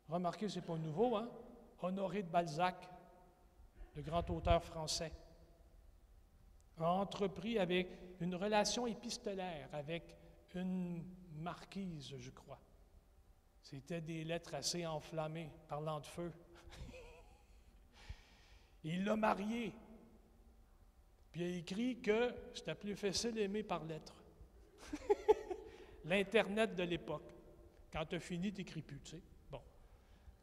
Remarquez, 0.08 0.48
ce 0.48 0.56
n'est 0.56 0.66
pas 0.66 0.76
nouveau, 0.76 1.16
hein? 1.16 1.30
Honoré 1.80 2.24
de 2.24 2.28
Balzac, 2.28 2.90
le 3.94 4.02
grand 4.02 4.28
auteur 4.30 4.64
français, 4.64 5.12
a 6.78 6.90
entrepris 6.90 7.58
avec 7.58 7.88
une 8.20 8.34
relation 8.34 8.86
épistolaire 8.86 9.68
avec 9.72 10.16
une 10.54 11.04
marquise, 11.36 12.16
je 12.18 12.30
crois. 12.30 12.60
C'était 13.62 14.00
des 14.00 14.24
lettres 14.24 14.54
assez 14.54 14.84
enflammées, 14.86 15.50
parlant 15.68 16.00
de 16.00 16.06
feu. 16.06 16.32
Il 18.84 19.04
l'a 19.04 19.16
mariée 19.16 19.72
puis 21.36 21.44
il 21.44 21.52
a 21.52 21.58
écrit 21.58 22.00
que 22.00 22.34
c'était 22.54 22.74
plus 22.74 22.96
facile 22.96 23.34
d'aimer 23.34 23.62
par 23.62 23.84
lettre. 23.84 24.14
L'Internet 26.06 26.74
de 26.74 26.82
l'époque. 26.82 27.30
Quand 27.92 28.06
tu 28.06 28.16
as 28.16 28.20
fini, 28.20 28.50
tu 28.50 28.62
n'écris 28.62 28.80
plus, 28.80 28.98
tu 29.00 29.10
sais. 29.10 29.22
Bon. 29.50 29.60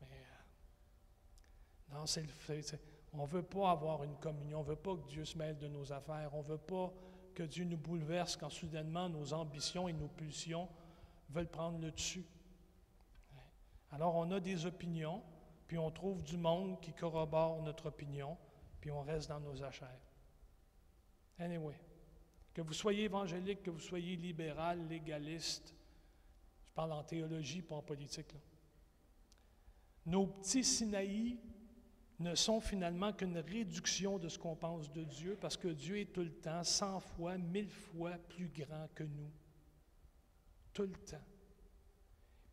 Mais, 0.02 0.18
euh, 0.18 1.96
non, 1.96 2.06
c'est 2.06 2.22
le 2.22 2.28
fait. 2.28 2.80
On 3.12 3.24
ne 3.24 3.28
veut 3.28 3.42
pas 3.42 3.72
avoir 3.72 4.04
une 4.04 4.18
communion. 4.18 4.60
On 4.60 4.64
ne 4.64 4.68
veut 4.68 4.76
pas 4.76 4.96
que 4.96 5.08
Dieu 5.08 5.26
se 5.26 5.36
mêle 5.36 5.58
de 5.58 5.68
nos 5.68 5.92
affaires. 5.92 6.30
On 6.36 6.44
ne 6.44 6.48
veut 6.48 6.60
pas 6.60 6.94
que 7.34 7.42
Dieu 7.42 7.66
nous 7.66 7.78
bouleverse 7.78 8.38
quand 8.38 8.52
soudainement 8.52 9.10
nos 9.10 9.34
ambitions 9.34 9.88
et 9.88 9.94
nos 9.94 10.10
pulsions 10.10 10.70
veulent 11.32 11.50
prendre 11.50 11.80
le 11.80 11.90
dessus. 11.90 12.28
Alors, 13.92 14.14
on 14.14 14.30
a 14.30 14.40
des 14.40 14.68
opinions, 14.68 15.24
puis 15.66 15.80
on 15.80 15.90
trouve 15.90 16.22
du 16.22 16.38
monde 16.38 16.80
qui 16.82 16.94
corrobore 16.94 17.64
notre 17.64 17.88
opinion, 17.88 18.38
puis 18.80 18.92
on 18.92 19.02
reste 19.02 19.30
dans 19.30 19.40
nos 19.40 19.64
achères. 19.64 20.13
Anyway, 21.44 21.76
que 22.54 22.62
vous 22.62 22.72
soyez 22.72 23.04
évangélique, 23.04 23.64
que 23.64 23.70
vous 23.70 23.80
soyez 23.80 24.16
libéral, 24.16 24.88
légaliste, 24.88 25.76
je 26.68 26.74
parle 26.74 26.94
en 26.94 27.04
théologie, 27.04 27.62
pas 27.62 27.76
en 27.76 27.82
politique. 27.82 28.34
Nos 30.06 30.28
petits 30.28 30.64
Sinaï 30.64 31.38
ne 32.20 32.34
sont 32.34 32.62
finalement 32.62 33.12
qu'une 33.12 33.40
réduction 33.40 34.18
de 34.20 34.30
ce 34.30 34.40
qu'on 34.40 34.56
pense 34.56 34.90
de 34.94 35.04
Dieu, 35.04 35.38
parce 35.40 35.58
que 35.58 35.68
Dieu 35.68 36.00
est 36.00 36.14
tout 36.14 36.22
le 36.22 36.32
temps, 36.32 36.64
cent 36.64 37.02
fois, 37.02 37.38
mille 37.38 37.70
fois 37.70 38.18
plus 38.30 38.48
grand 38.48 38.88
que 38.96 39.04
nous. 39.04 39.32
Tout 40.72 40.84
le 40.84 40.96
temps. 40.96 41.26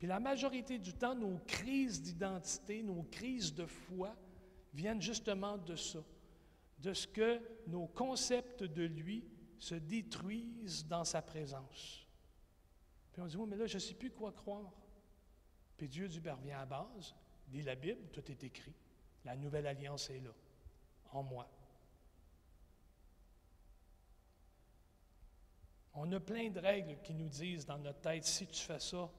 Puis 0.01 0.09
la 0.09 0.19
majorité 0.19 0.81
du 0.81 0.95
temps, 0.95 1.15
nos 1.15 1.39
crises 1.47 2.03
d'identité, 2.03 2.83
nos 2.83 3.05
crises 3.05 3.55
de 3.55 3.67
foi 3.67 4.17
viennent 4.75 5.01
justement 5.01 5.59
de 5.59 5.77
ça 5.77 6.01
de 6.81 6.93
ce 6.95 7.07
que 7.07 7.41
nos 7.67 7.87
concepts 7.87 8.63
de 8.63 8.85
lui 8.85 9.25
se 9.59 9.75
détruisent 9.75 10.87
dans 10.87 11.05
sa 11.05 11.23
présence. 11.23 12.07
Puis 13.13 13.21
on 13.21 13.27
dit, 13.27 13.37
oui, 13.37 13.47
mais 13.49 13.57
là, 13.57 13.67
je 13.67 13.75
ne 13.75 13.81
sais 13.81 13.95
plus 13.95 14.11
quoi 14.11 14.33
croire. 14.33 14.73
Puis 15.77 15.89
Dieu 15.89 16.09
dit, 16.09 16.21
ben, 16.21 16.39
à 16.55 16.67
base, 16.67 17.15
dit 17.49 17.63
la 17.63 17.75
Bible, 17.75 18.09
tout 18.13 18.31
est 18.31 18.45
écrit. 18.45 18.75
La 19.25 19.37
nouvelle 19.37 19.67
alliance 19.67 20.09
est 20.11 20.21
là, 20.21 20.35
en 21.13 21.23
moi. 21.23 21.51
On 25.95 26.11
a 26.13 26.21
plein 26.21 26.51
de 26.51 26.61
règles 26.61 26.99
qui 27.03 27.13
nous 27.13 27.29
disent 27.29 27.67
dans 27.67 27.79
notre 27.79 28.01
tête, 28.01 28.25
si 28.25 28.47
tu 28.47 28.61
fais 28.61 28.79
ça, 28.79 29.11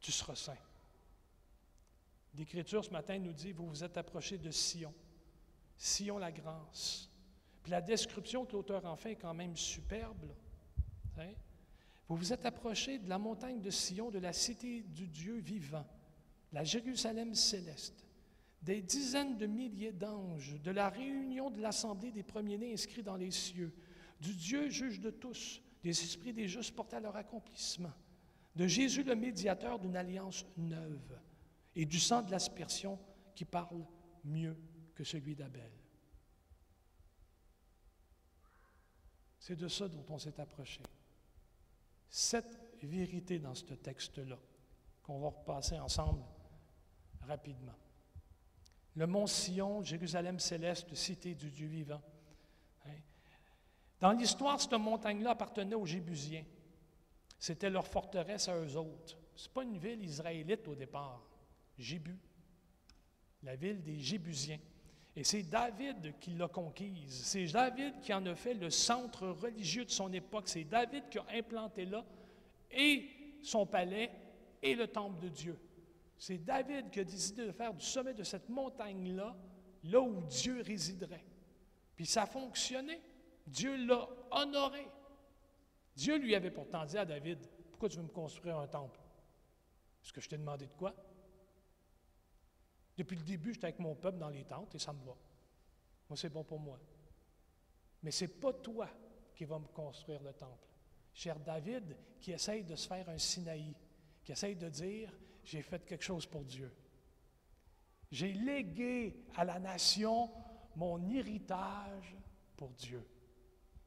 tu 0.00 0.12
seras 0.12 0.36
saint. 0.36 0.56
L'Écriture 2.34 2.84
ce 2.84 2.90
matin 2.90 3.18
nous 3.18 3.32
dit, 3.32 3.52
vous 3.52 3.68
vous 3.68 3.84
êtes 3.84 3.96
approché 3.96 4.38
de 4.38 4.50
Sion. 4.50 4.94
Sion 5.76 6.18
la 6.18 6.32
grâce. 6.32 7.10
Puis 7.62 7.70
la 7.70 7.80
description 7.80 8.44
que 8.44 8.52
l'auteur 8.52 8.84
en 8.84 8.96
fait 8.96 9.12
est 9.12 9.16
quand 9.16 9.34
même 9.34 9.56
superbe. 9.56 10.34
Vous 12.08 12.16
vous 12.16 12.32
êtes 12.32 12.44
approché 12.44 12.98
de 12.98 13.08
la 13.08 13.18
montagne 13.18 13.60
de 13.60 13.70
Sion, 13.70 14.10
de 14.10 14.18
la 14.18 14.32
cité 14.32 14.82
du 14.82 15.08
Dieu 15.08 15.36
vivant, 15.36 15.86
la 16.52 16.62
Jérusalem 16.62 17.34
céleste, 17.34 18.06
des 18.62 18.82
dizaines 18.82 19.36
de 19.36 19.46
milliers 19.46 19.92
d'anges, 19.92 20.60
de 20.62 20.70
la 20.70 20.90
réunion 20.90 21.50
de 21.50 21.60
l'assemblée 21.60 22.12
des 22.12 22.22
premiers-nés 22.22 22.72
inscrits 22.72 23.02
dans 23.02 23.16
les 23.16 23.30
cieux, 23.30 23.74
du 24.20 24.34
Dieu 24.34 24.68
juge 24.68 25.00
de 25.00 25.10
tous, 25.10 25.62
des 25.82 25.90
esprits 25.90 26.32
des 26.32 26.48
justes 26.48 26.74
portés 26.74 26.96
à 26.96 27.00
leur 27.00 27.16
accomplissement, 27.16 27.92
de 28.54 28.66
Jésus 28.66 29.02
le 29.02 29.16
médiateur 29.16 29.78
d'une 29.78 29.96
alliance 29.96 30.44
neuve, 30.56 31.18
et 31.74 31.86
du 31.86 31.98
sang 31.98 32.22
de 32.22 32.30
l'aspersion 32.30 32.98
qui 33.34 33.44
parle 33.44 33.84
mieux 34.24 34.56
que 34.94 35.04
celui 35.04 35.34
d'Abel. 35.34 35.70
C'est 39.38 39.56
de 39.56 39.68
ça 39.68 39.88
dont 39.88 40.04
on 40.08 40.18
s'est 40.18 40.40
approché. 40.40 40.80
Cette 42.08 42.58
vérité 42.82 43.38
dans 43.38 43.54
ce 43.54 43.74
texte-là, 43.74 44.38
qu'on 45.02 45.18
va 45.18 45.28
repasser 45.28 45.78
ensemble 45.78 46.24
rapidement. 47.22 47.74
Le 48.96 49.06
mont 49.06 49.26
Sion, 49.26 49.82
Jérusalem 49.82 50.38
céleste, 50.38 50.94
cité 50.94 51.34
du 51.34 51.50
Dieu 51.50 51.66
vivant. 51.66 52.00
Hein? 52.86 52.90
Dans 54.00 54.12
l'histoire, 54.12 54.60
cette 54.60 54.72
montagne-là 54.72 55.30
appartenait 55.30 55.74
aux 55.74 55.86
Jébusiens. 55.86 56.44
C'était 57.38 57.70
leur 57.70 57.86
forteresse 57.86 58.48
à 58.48 58.56
eux 58.56 58.76
autres. 58.76 59.18
Ce 59.34 59.48
n'est 59.48 59.52
pas 59.52 59.64
une 59.64 59.78
ville 59.78 60.02
israélite 60.02 60.66
au 60.68 60.74
départ. 60.74 61.22
Jébu, 61.76 62.16
la 63.42 63.56
ville 63.56 63.82
des 63.82 64.00
Jébusiens. 64.00 64.60
Et 65.16 65.22
c'est 65.22 65.44
David 65.44 66.18
qui 66.18 66.34
l'a 66.34 66.48
conquise. 66.48 67.24
C'est 67.24 67.46
David 67.46 68.00
qui 68.00 68.12
en 68.12 68.26
a 68.26 68.34
fait 68.34 68.54
le 68.54 68.70
centre 68.70 69.28
religieux 69.28 69.84
de 69.84 69.90
son 69.90 70.12
époque. 70.12 70.48
C'est 70.48 70.64
David 70.64 71.08
qui 71.08 71.18
a 71.18 71.26
implanté 71.32 71.84
là 71.84 72.04
et 72.70 73.08
son 73.40 73.64
palais 73.64 74.10
et 74.62 74.74
le 74.74 74.88
temple 74.88 75.20
de 75.22 75.28
Dieu. 75.28 75.58
C'est 76.18 76.38
David 76.38 76.90
qui 76.90 77.00
a 77.00 77.04
décidé 77.04 77.46
de 77.46 77.52
faire 77.52 77.74
du 77.74 77.84
sommet 77.84 78.14
de 78.14 78.24
cette 78.24 78.48
montagne-là, 78.48 79.36
là 79.84 80.00
où 80.00 80.22
Dieu 80.22 80.62
résiderait. 80.62 81.24
Puis 81.94 82.06
ça 82.06 82.22
a 82.22 82.26
fonctionné. 82.26 83.00
Dieu 83.46 83.76
l'a 83.86 84.08
honoré. 84.30 84.88
Dieu 85.94 86.16
lui 86.16 86.34
avait 86.34 86.50
pourtant 86.50 86.84
dit 86.86 86.98
à 86.98 87.04
David, 87.04 87.38
pourquoi 87.70 87.88
tu 87.88 87.98
veux 87.98 88.02
me 88.02 88.08
construire 88.08 88.58
un 88.58 88.66
temple? 88.66 88.98
Est-ce 90.02 90.12
que 90.12 90.20
je 90.20 90.28
t'ai 90.28 90.38
demandé 90.38 90.66
de 90.66 90.72
quoi? 90.72 90.94
Depuis 92.96 93.16
le 93.16 93.22
début, 93.22 93.52
j'étais 93.52 93.66
avec 93.66 93.78
mon 93.78 93.94
peuple 93.94 94.18
dans 94.18 94.28
les 94.28 94.44
tentes 94.44 94.74
et 94.74 94.78
ça 94.78 94.92
me 94.92 95.04
va. 95.04 95.16
Moi, 96.08 96.16
c'est 96.16 96.28
bon 96.28 96.44
pour 96.44 96.60
moi. 96.60 96.78
Mais 98.02 98.10
ce 98.10 98.24
n'est 98.24 98.28
pas 98.28 98.52
toi 98.52 98.88
qui 99.34 99.44
vas 99.44 99.58
me 99.58 99.66
construire 99.66 100.22
le 100.22 100.32
temple. 100.32 100.68
Cher 101.12 101.38
David, 101.40 101.96
qui 102.20 102.32
essaye 102.32 102.64
de 102.64 102.76
se 102.76 102.86
faire 102.86 103.08
un 103.08 103.18
Sinaï, 103.18 103.74
qui 104.22 104.32
essaye 104.32 104.56
de 104.56 104.68
dire 104.68 105.10
J'ai 105.42 105.62
fait 105.62 105.84
quelque 105.84 106.04
chose 106.04 106.26
pour 106.26 106.44
Dieu. 106.44 106.72
J'ai 108.10 108.32
légué 108.32 109.24
à 109.34 109.44
la 109.44 109.58
nation 109.58 110.30
mon 110.76 111.10
héritage 111.10 112.16
pour 112.56 112.70
Dieu. 112.70 113.04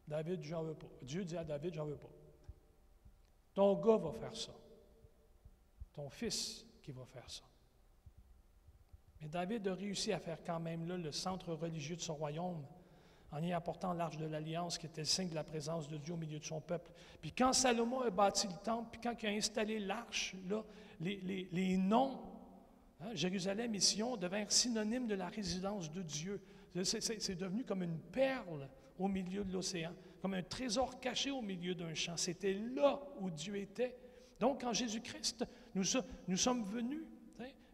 David, 0.07 0.41
j'en 0.43 0.63
veux 0.63 0.75
pas. 0.75 0.87
Dieu 1.01 1.23
dit 1.23 1.37
à 1.37 1.43
David, 1.43 1.73
j'en 1.73 1.85
veux 1.85 1.97
pas. 1.97 2.09
Ton 3.53 3.75
gars 3.75 3.97
va 3.97 4.11
faire 4.13 4.35
ça. 4.35 4.53
Ton 5.93 6.09
fils 6.09 6.65
qui 6.81 6.91
va 6.91 7.05
faire 7.05 7.29
ça. 7.29 7.43
Mais 9.21 9.27
David 9.27 9.67
a 9.67 9.73
réussi 9.73 10.13
à 10.13 10.19
faire 10.19 10.43
quand 10.45 10.59
même 10.59 10.87
le 10.87 11.11
centre 11.11 11.53
religieux 11.53 11.95
de 11.95 12.01
son 12.01 12.15
royaume 12.15 12.63
en 13.31 13.43
y 13.43 13.51
apportant 13.51 13.93
l'arche 13.93 14.17
de 14.17 14.25
l'Alliance 14.25 14.77
qui 14.77 14.85
était 14.85 15.01
le 15.01 15.05
signe 15.05 15.29
de 15.29 15.35
la 15.35 15.43
présence 15.43 15.89
de 15.89 15.97
Dieu 15.97 16.13
au 16.13 16.17
milieu 16.17 16.39
de 16.39 16.45
son 16.45 16.61
peuple. 16.61 16.91
Puis 17.21 17.31
quand 17.31 17.53
Salomon 17.53 18.01
a 18.01 18.09
bâti 18.09 18.47
le 18.47 18.63
temple, 18.63 18.89
puis 18.91 19.01
quand 19.01 19.15
il 19.21 19.27
a 19.27 19.31
installé 19.31 19.79
l'arche, 19.79 20.35
les, 21.01 21.77
noms, 21.77 22.19
hein, 23.01 23.09
Jérusalem 23.13 23.75
et 23.75 23.79
Sion, 23.79 24.15
devinrent 24.15 24.51
synonymes 24.51 25.07
de 25.07 25.15
la 25.15 25.27
résidence 25.27 25.91
de 25.91 26.01
Dieu. 26.01 26.41
C'est 26.83 27.35
devenu 27.35 27.63
comme 27.63 27.83
une 27.83 27.99
perle 27.99 28.69
au 28.97 29.07
milieu 29.07 29.43
de 29.43 29.51
l'océan, 29.51 29.91
comme 30.21 30.33
un 30.33 30.43
trésor 30.43 30.99
caché 30.99 31.31
au 31.31 31.41
milieu 31.41 31.75
d'un 31.75 31.93
champ. 31.93 32.17
C'était 32.17 32.53
là 32.53 33.01
où 33.19 33.29
Dieu 33.29 33.57
était. 33.57 33.95
Donc, 34.39 34.63
en 34.63 34.71
Jésus-Christ, 34.71 35.45
nous 35.75 36.37
sommes 36.37 36.63
venus 36.63 37.03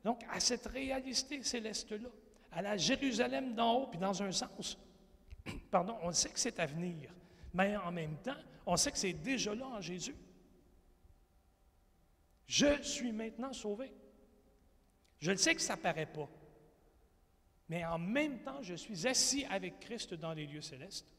donc, 0.04 0.22
à 0.30 0.39
cette 0.39 0.66
réalité 0.68 1.42
céleste-là, 1.44 2.10
à 2.52 2.62
la 2.62 2.78
Jérusalem 2.78 3.56
d'en 3.56 3.76
haut, 3.76 3.88
puis 3.88 4.00
dans 4.00 4.22
un 4.22 4.32
sens, 4.32 4.78
pardon, 5.72 5.98
on 6.02 6.12
sait 6.12 6.30
que 6.30 6.39
c'est 6.39 6.60
à 6.60 6.66
venir, 6.66 7.10
mais 7.54 7.78
en 7.78 7.92
même 7.92 8.18
temps, 8.18 8.36
on 8.66 8.76
sait 8.76 8.92
que 8.92 8.98
c'est 8.98 9.13
déjà 9.13 9.56
là 9.56 9.66
en 9.68 9.82
Jésus. 9.82 10.16
Je 12.48 12.82
suis 12.82 13.12
maintenant 13.12 13.54
sauvé. 13.54 13.94
Je 15.20 15.32
le 15.32 15.38
sais 15.38 15.56
que 15.56 15.62
ça 15.62 15.78
ne 15.78 15.82
paraît 15.82 16.06
pas, 16.06 16.30
mais 17.70 17.86
en 17.86 17.98
même 17.98 18.39
temps, 18.39 18.62
je 18.62 18.74
suis 18.74 19.08
assis 19.08 19.46
avec 19.46 19.80
Christ 19.80 20.13
dans 20.16 20.34
les 20.34 20.46
lieux 20.46 20.62
célestes. 20.62 21.12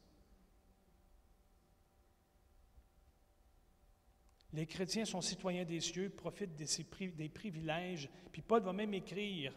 Les 4.55 4.65
chrétiens 4.65 5.03
sont 5.03 5.19
citoyens 5.19 5.65
des 5.65 5.81
cieux, 5.81 6.09
profitent 6.09 6.55
des 6.55 7.29
privilèges. 7.29 8.09
Puis 8.31 8.41
Paul 8.41 8.61
va 8.61 8.71
même 8.71 8.93
écrire 8.93 9.53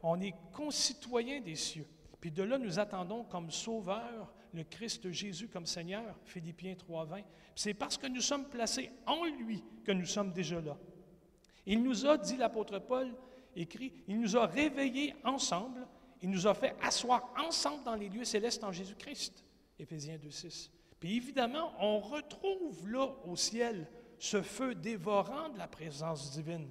qu'on 0.00 0.20
est 0.20 0.34
concitoyens 0.52 1.40
des 1.40 1.56
cieux. 1.56 1.86
Puis 2.20 2.30
de 2.30 2.42
là, 2.42 2.56
nous 2.56 2.78
attendons 2.78 3.24
comme 3.24 3.50
sauveur 3.50 4.32
le 4.54 4.64
Christ 4.64 5.10
Jésus 5.10 5.48
comme 5.48 5.66
Seigneur, 5.66 6.16
Philippiens 6.24 6.72
3.20. 6.72 7.22
C'est 7.54 7.74
parce 7.74 7.98
que 7.98 8.06
nous 8.06 8.22
sommes 8.22 8.48
placés 8.48 8.90
en 9.06 9.24
lui 9.24 9.62
que 9.84 9.92
nous 9.92 10.06
sommes 10.06 10.32
déjà 10.32 10.60
là. 10.60 10.78
Il 11.66 11.82
nous 11.82 12.06
a, 12.06 12.16
dit 12.16 12.38
l'apôtre 12.38 12.78
Paul, 12.78 13.14
écrit, 13.54 13.92
il 14.08 14.18
nous 14.20 14.38
a 14.38 14.46
réveillés 14.46 15.14
ensemble, 15.22 15.86
il 16.22 16.30
nous 16.30 16.46
a 16.46 16.54
fait 16.54 16.74
asseoir 16.80 17.34
ensemble 17.38 17.84
dans 17.84 17.94
les 17.94 18.08
lieux 18.08 18.24
célestes 18.24 18.64
en 18.64 18.72
Jésus-Christ. 18.72 19.44
Éphésiens 19.78 20.16
2.6. 20.16 20.70
Puis 21.00 21.16
évidemment, 21.16 21.72
on 21.80 21.98
retrouve 21.98 22.88
là 22.88 23.08
au 23.24 23.34
ciel 23.34 23.88
ce 24.18 24.42
feu 24.42 24.74
dévorant 24.74 25.48
de 25.48 25.58
la 25.58 25.66
présence 25.66 26.30
divine. 26.30 26.68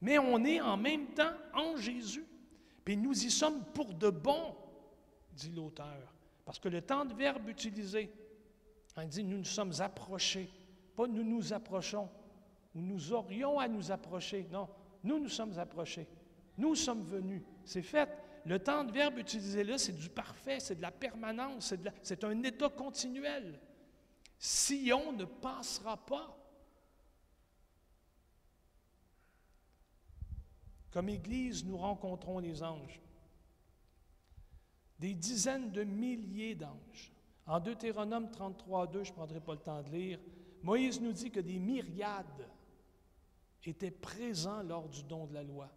Mais 0.00 0.18
on 0.18 0.44
est 0.44 0.60
en 0.60 0.76
même 0.76 1.06
temps 1.14 1.32
en 1.54 1.76
Jésus. 1.76 2.26
Puis 2.84 2.96
nous 2.96 3.24
y 3.24 3.30
sommes 3.30 3.64
pour 3.72 3.94
de 3.94 4.10
bon, 4.10 4.56
dit 5.32 5.52
l'auteur. 5.52 6.12
Parce 6.44 6.58
que 6.58 6.68
le 6.68 6.82
temps 6.82 7.04
de 7.04 7.14
verbe 7.14 7.48
utilisé, 7.48 8.12
on 8.96 9.06
dit 9.06 9.22
nous 9.22 9.38
nous 9.38 9.44
sommes 9.44 9.72
approchés, 9.78 10.50
pas 10.96 11.06
nous 11.06 11.22
nous 11.22 11.52
approchons, 11.52 12.08
ou 12.74 12.80
nous 12.80 13.12
aurions 13.12 13.60
à 13.60 13.68
nous 13.68 13.92
approcher. 13.92 14.48
Non, 14.50 14.68
nous 15.04 15.20
nous 15.20 15.28
sommes 15.28 15.56
approchés. 15.56 16.08
Nous 16.58 16.74
sommes 16.74 17.04
venus. 17.04 17.42
C'est 17.64 17.82
fait. 17.82 18.08
Le 18.44 18.58
temps 18.58 18.84
de 18.84 18.92
verbe 18.92 19.18
utilisé 19.18 19.62
là, 19.62 19.78
c'est 19.78 19.92
du 19.92 20.08
parfait, 20.08 20.58
c'est 20.58 20.74
de 20.74 20.82
la 20.82 20.90
permanence, 20.90 21.74
c'est 22.02 22.24
un 22.24 22.42
état 22.42 22.68
continuel. 22.68 23.60
Sion 24.38 25.12
ne 25.12 25.24
passera 25.24 25.96
pas. 25.96 26.36
Comme 30.90 31.08
Église, 31.08 31.64
nous 31.64 31.76
rencontrons 31.76 32.38
les 32.40 32.62
anges. 32.62 33.00
Des 34.98 35.14
dizaines 35.14 35.70
de 35.70 35.84
milliers 35.84 36.54
d'anges. 36.54 37.12
En 37.46 37.60
Deutéronome 37.60 38.30
33, 38.30 38.88
2, 38.88 39.04
je 39.04 39.10
ne 39.10 39.14
prendrai 39.14 39.40
pas 39.40 39.52
le 39.52 39.60
temps 39.60 39.82
de 39.82 39.90
lire, 39.90 40.18
Moïse 40.62 41.00
nous 41.00 41.12
dit 41.12 41.30
que 41.30 41.40
des 41.40 41.58
myriades 41.58 42.48
étaient 43.64 43.90
présents 43.90 44.62
lors 44.62 44.88
du 44.88 45.02
don 45.04 45.26
de 45.26 45.34
la 45.34 45.42
loi. 45.42 45.68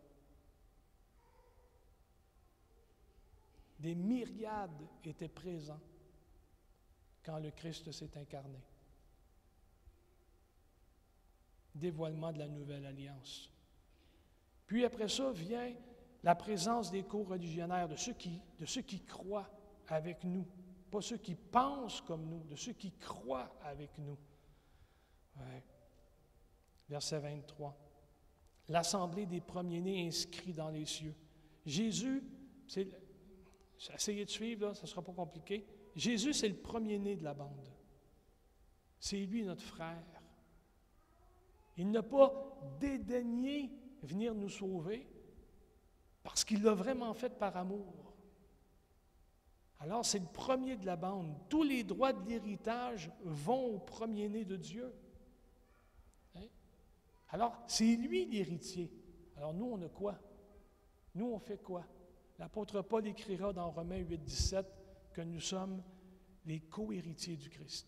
Des 3.85 3.93
myriades 3.93 4.81
étaient 5.03 5.27
présents 5.27 5.79
quand 7.23 7.37
le 7.37 7.51
Christ 7.51 7.91
s'est 7.91 8.17
incarné. 8.17 8.57
Dévoilement 11.75 12.33
de 12.33 12.39
la 12.39 12.47
nouvelle 12.47 12.83
alliance. 12.87 13.51
Puis 14.65 14.83
après 14.83 15.07
ça 15.07 15.31
vient 15.31 15.71
la 16.23 16.33
présence 16.33 16.89
des 16.89 17.03
co-religionnaires, 17.03 17.87
de 17.87 17.95
ceux 17.95 18.13
qui, 18.13 18.41
de 18.57 18.65
ceux 18.65 18.81
qui 18.81 19.01
croient 19.01 19.51
avec 19.87 20.23
nous, 20.23 20.47
pas 20.89 21.01
ceux 21.01 21.17
qui 21.17 21.35
pensent 21.35 22.01
comme 22.01 22.25
nous, 22.27 22.43
de 22.45 22.55
ceux 22.55 22.73
qui 22.73 22.91
croient 22.93 23.55
avec 23.61 23.95
nous. 23.99 24.17
Verset 26.89 27.19
23. 27.19 27.77
L'assemblée 28.69 29.27
des 29.27 29.41
premiers-nés 29.41 30.07
inscrits 30.07 30.53
dans 30.53 30.71
les 30.71 30.85
cieux. 30.87 31.13
Jésus, 31.67 32.23
c'est 32.67 33.04
Essayez 33.93 34.25
de 34.25 34.29
suivre, 34.29 34.73
ça 34.73 34.83
ne 34.83 34.87
sera 34.87 35.01
pas 35.01 35.11
compliqué. 35.11 35.65
Jésus, 35.95 36.33
c'est 36.33 36.49
le 36.49 36.55
premier-né 36.55 37.15
de 37.15 37.23
la 37.23 37.33
bande. 37.33 37.69
C'est 38.99 39.17
lui 39.17 39.43
notre 39.43 39.63
frère. 39.63 40.03
Il 41.77 41.91
n'a 41.91 42.03
pas 42.03 42.57
dédaigné 42.79 43.71
venir 44.01 44.33
nous 44.33 44.49
sauver 44.49 45.07
parce 46.23 46.43
qu'il 46.43 46.63
l'a 46.63 46.73
vraiment 46.73 47.13
fait 47.13 47.37
par 47.37 47.55
amour. 47.57 48.13
Alors, 49.79 50.05
c'est 50.05 50.19
le 50.19 50.25
premier 50.25 50.77
de 50.77 50.85
la 50.85 50.95
bande. 50.95 51.35
Tous 51.49 51.63
les 51.63 51.83
droits 51.83 52.13
de 52.13 52.27
l'héritage 52.27 53.11
vont 53.23 53.75
au 53.75 53.79
premier-né 53.79 54.45
de 54.45 54.55
Dieu. 54.55 54.93
Hein? 56.35 56.47
Alors, 57.29 57.61
c'est 57.67 57.95
lui 57.95 58.25
l'héritier. 58.25 58.91
Alors, 59.35 59.53
nous, 59.53 59.65
on 59.65 59.81
a 59.81 59.89
quoi? 59.89 60.17
Nous, 61.13 61.27
on 61.27 61.39
fait 61.39 61.61
quoi? 61.61 61.85
L'apôtre 62.37 62.81
Paul 62.81 63.07
écrira 63.07 63.53
dans 63.53 63.71
Romains 63.71 63.97
8, 63.97 64.17
17 64.17 64.65
que 65.13 65.21
nous 65.21 65.39
sommes 65.39 65.81
les 66.45 66.59
co-héritiers 66.59 67.37
du 67.37 67.49
Christ. 67.49 67.87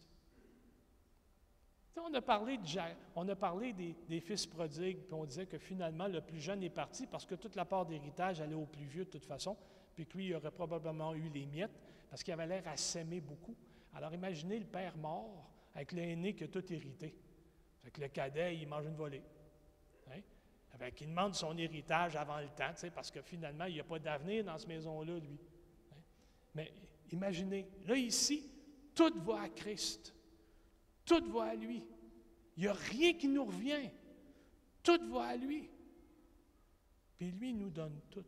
On 2.00 2.14
a 2.14 3.36
parlé, 3.36 3.74
des, 3.74 4.20
fils 4.22 4.46
prodigues, 4.46 5.00
puis 5.00 5.14
on 5.14 5.26
disait 5.26 5.48
que 5.48 5.58
finalement, 5.58 6.08
le 6.08 6.22
plus 6.22 6.40
jeune 6.40 6.64
est 6.64 6.70
parti 6.70 7.08
parce 7.08 7.26
que 7.26 7.36
toute 7.36 7.56
la 7.56 7.66
part 7.66 7.86
d'héritage 7.86 8.40
allait 8.40 8.54
au 8.54 8.66
plus 8.66 8.86
vieux 8.86 9.06
de 9.06 9.10
toute 9.10 9.26
façon, 9.26 9.58
puis 9.96 10.06
que 10.06 10.16
lui, 10.18 10.28
il 10.28 10.36
aurait 10.36 10.52
probablement 10.52 11.14
eu 11.16 11.28
les 11.30 11.46
miettes 11.46 11.80
parce 12.10 12.24
qu'il 12.24 12.34
avait 12.34 12.48
l'air 12.48 12.68
à 12.68 12.78
s'aimer 12.78 13.20
beaucoup. 13.20 13.56
Alors 13.96 14.14
imaginez 14.14 14.60
le 14.60 14.66
père 14.66 14.96
mort 14.98 15.50
avec 15.74 15.92
l'aîné 15.92 16.36
qui 16.36 16.44
a 16.44 16.48
tout 16.48 16.72
hérité. 16.72 17.16
Fait 17.80 17.98
le 17.98 18.08
cadet, 18.10 18.56
il 18.56 18.68
mange 18.68 18.86
une 18.86 18.96
volée. 18.96 19.24
Hein? 20.82 20.90
il 21.00 21.08
demande 21.08 21.36
son 21.36 21.58
héritage 21.58 22.16
avant 22.16 22.40
le 22.40 22.48
temps, 22.48 22.74
parce 22.94 23.12
que 23.12 23.22
finalement, 23.22 23.66
il 23.66 23.76
n'y 23.76 23.80
a 23.80 23.84
pas 23.84 24.00
d'avenir 24.00 24.44
dans 24.44 24.58
cette 24.58 24.68
maison-là, 24.68 25.20
lui. 25.20 25.40
Hein? 25.92 26.02
Mais 26.56 26.74
imaginez, 27.12 27.68
là 27.86 27.96
ici, 27.96 28.52
tout 28.94 29.14
va 29.24 29.42
à 29.42 29.50
Christ. 29.50 30.14
Tout 31.06 31.32
va 31.32 31.46
à 31.46 31.56
lui. 31.56 31.84
Il 32.58 32.64
n'y 32.64 32.68
a 32.68 32.74
rien 32.74 33.14
qui 33.14 33.28
nous 33.28 33.46
revient. 33.46 33.90
Tout 34.84 35.00
va 35.12 35.28
à 35.28 35.36
lui. 35.36 35.70
Puis 37.18 37.32
lui 37.32 37.54
nous 37.54 37.70
donne 37.70 38.00
tout. 38.10 38.26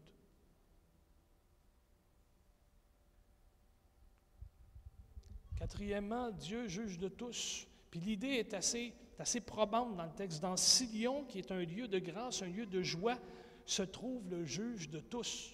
Quatrièmement, 5.57 6.31
Dieu 6.31 6.67
juge 6.67 6.97
de 6.97 7.09
tous. 7.09 7.67
Puis 7.91 7.99
l'idée 7.99 8.35
est 8.35 8.53
assez, 8.53 8.93
assez 9.21 9.41
probante 9.41 9.95
dans 9.95 10.05
le 10.05 10.11
texte. 10.11 10.41
Dans 10.41 10.57
Silion, 10.57 11.25
qui 11.25 11.39
est 11.39 11.51
un 11.51 11.63
lieu 11.63 11.87
de 11.87 11.99
grâce, 11.99 12.41
un 12.41 12.47
lieu 12.47 12.65
de 12.65 12.81
joie, 12.81 13.17
se 13.65 13.83
trouve 13.83 14.27
le 14.29 14.45
juge 14.45 14.89
de 14.89 14.99
tous. 14.99 15.51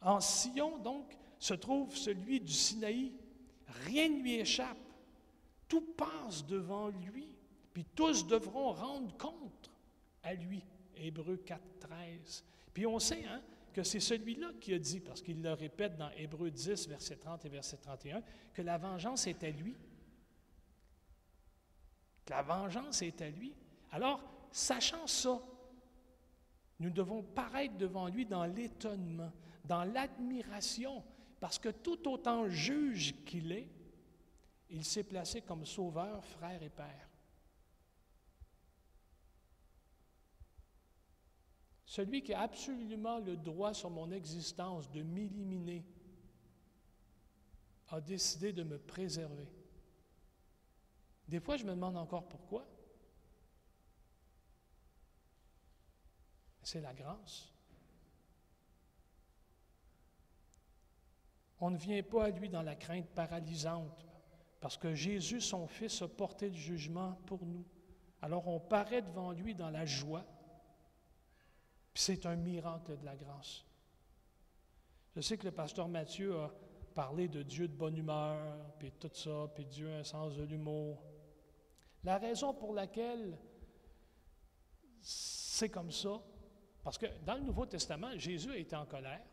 En 0.00 0.20
Sion, 0.20 0.78
donc, 0.78 1.16
se 1.38 1.54
trouve 1.54 1.96
celui 1.96 2.40
du 2.40 2.52
Sinaï. 2.52 3.12
Rien 3.86 4.08
ne 4.08 4.22
lui 4.22 4.34
échappe. 4.34 4.78
Tout 5.68 5.82
passe 5.96 6.46
devant 6.46 6.88
lui, 6.88 7.28
puis 7.72 7.84
tous 7.94 8.26
devront 8.26 8.72
rendre 8.72 9.16
compte 9.16 9.70
à 10.22 10.34
lui. 10.34 10.64
Hébreu 10.96 11.36
4, 11.36 11.60
13. 11.80 12.44
Puis 12.72 12.86
on 12.86 12.98
sait, 12.98 13.24
hein, 13.26 13.40
que 13.72 13.82
c'est 13.82 14.00
celui-là 14.00 14.52
qui 14.60 14.74
a 14.74 14.78
dit, 14.78 15.00
parce 15.00 15.22
qu'il 15.22 15.42
le 15.42 15.52
répète 15.52 15.96
dans 15.96 16.10
Hébreu 16.16 16.50
10, 16.50 16.88
verset 16.88 17.16
30 17.16 17.44
et 17.44 17.48
verset 17.48 17.76
31, 17.76 18.22
que 18.52 18.62
la 18.62 18.78
vengeance 18.78 19.26
est 19.26 19.44
à 19.44 19.50
lui. 19.50 19.76
La 22.28 22.42
vengeance 22.42 23.02
est 23.02 23.20
à 23.22 23.30
lui. 23.30 23.54
Alors, 23.90 24.20
sachant 24.50 25.06
ça, 25.06 25.40
nous 26.80 26.90
devons 26.90 27.22
paraître 27.22 27.76
devant 27.76 28.08
lui 28.08 28.26
dans 28.26 28.44
l'étonnement, 28.44 29.32
dans 29.64 29.84
l'admiration, 29.84 31.02
parce 31.40 31.58
que 31.58 31.70
tout 31.70 32.08
autant 32.08 32.48
juge 32.48 33.14
qu'il 33.24 33.52
est, 33.52 33.68
il 34.70 34.84
s'est 34.84 35.04
placé 35.04 35.40
comme 35.40 35.64
sauveur, 35.64 36.24
frère 36.24 36.62
et 36.62 36.68
père. 36.68 37.08
Celui 41.84 42.22
qui 42.22 42.34
a 42.34 42.42
absolument 42.42 43.18
le 43.18 43.36
droit 43.36 43.72
sur 43.72 43.88
mon 43.88 44.10
existence 44.10 44.90
de 44.90 45.02
m'éliminer 45.02 45.86
a 47.88 48.00
décidé 48.00 48.52
de 48.52 48.62
me 48.62 48.78
préserver. 48.78 49.48
Des 51.28 51.40
fois, 51.40 51.56
je 51.56 51.64
me 51.64 51.70
demande 51.70 51.96
encore 51.96 52.26
pourquoi. 52.26 52.66
C'est 56.62 56.80
la 56.80 56.94
grâce. 56.94 57.52
On 61.60 61.70
ne 61.70 61.76
vient 61.76 62.02
pas 62.02 62.26
à 62.26 62.30
lui 62.30 62.48
dans 62.48 62.62
la 62.62 62.76
crainte 62.76 63.08
paralysante, 63.08 64.06
parce 64.60 64.76
que 64.76 64.94
Jésus, 64.94 65.40
son 65.40 65.66
Fils, 65.66 66.02
a 66.02 66.08
porté 66.08 66.48
le 66.48 66.54
jugement 66.54 67.14
pour 67.26 67.44
nous. 67.44 67.64
Alors 68.22 68.48
on 68.48 68.60
paraît 68.60 69.02
devant 69.02 69.32
lui 69.32 69.54
dans 69.54 69.70
la 69.70 69.84
joie, 69.84 70.24
c'est 71.94 72.26
un 72.26 72.36
miracle 72.36 72.96
de 72.96 73.04
la 73.04 73.16
grâce. 73.16 73.64
Je 75.16 75.20
sais 75.20 75.36
que 75.36 75.46
le 75.46 75.52
pasteur 75.52 75.88
Mathieu 75.88 76.38
a 76.38 76.50
parlé 76.94 77.28
de 77.28 77.42
Dieu 77.42 77.66
de 77.66 77.74
bonne 77.74 77.96
humeur, 77.96 78.56
puis 78.78 78.92
tout 78.92 79.10
ça, 79.12 79.50
puis 79.54 79.64
Dieu 79.64 79.92
a 79.92 79.98
un 79.98 80.04
sens 80.04 80.36
de 80.36 80.44
l'humour. 80.44 81.02
La 82.04 82.18
raison 82.18 82.54
pour 82.54 82.74
laquelle 82.74 83.38
c'est 85.00 85.68
comme 85.68 85.90
ça, 85.90 86.22
parce 86.82 86.98
que 86.98 87.06
dans 87.24 87.34
le 87.34 87.40
Nouveau 87.40 87.66
Testament, 87.66 88.16
Jésus 88.16 88.50
a 88.50 88.56
été 88.56 88.76
en 88.76 88.86
colère, 88.86 89.24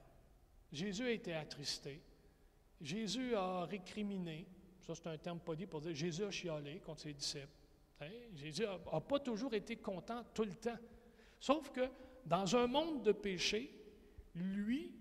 Jésus 0.72 1.04
a 1.04 1.12
été 1.12 1.34
attristé, 1.34 2.02
Jésus 2.82 3.36
a 3.36 3.66
récriminé, 3.66 4.48
ça 4.82 4.96
c'est 4.96 5.08
un 5.08 5.18
terme 5.18 5.40
poli 5.40 5.66
pour 5.66 5.82
dire 5.82 5.96
Jésus 5.96 6.24
a 6.24 6.32
chialé 6.32 6.80
contre 6.80 7.02
ses 7.02 7.14
disciples. 7.14 7.48
Hein? 8.02 8.12
Jésus 8.36 8.64
n'a 8.64 9.02
pas 9.02 9.20
toujours 9.20 9.54
été 9.54 9.78
content 9.78 10.24
tout 10.34 10.44
le 10.44 10.56
temps. 10.56 10.78
Sauf 11.40 11.72
que 11.72 11.90
dans 12.26 12.56
un 12.56 12.68
monde 12.68 13.04
de 13.04 13.12
péché, 13.12 13.72
lui 14.34 14.92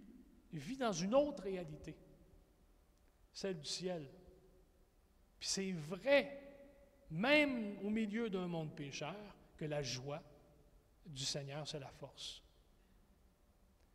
vit 0.53 0.77
dans 0.77 0.93
une 0.93 1.15
autre 1.15 1.43
réalité, 1.43 1.97
celle 3.33 3.59
du 3.59 3.69
ciel. 3.69 4.09
Puis 5.41 5.49
c'est 5.49 5.73
vrai, 5.73 6.44
même 7.15 7.79
au 7.85 7.91
milieu 7.91 8.29
d'un 8.29 8.49
monde 8.49 8.75
pécheur, 8.75 9.37
que 9.57 9.65
la 9.65 9.83
joie 9.83 10.21
du 11.07 11.25
Seigneur, 11.25 11.67
c'est 11.67 11.79
la 11.79 11.91
force. 11.93 12.43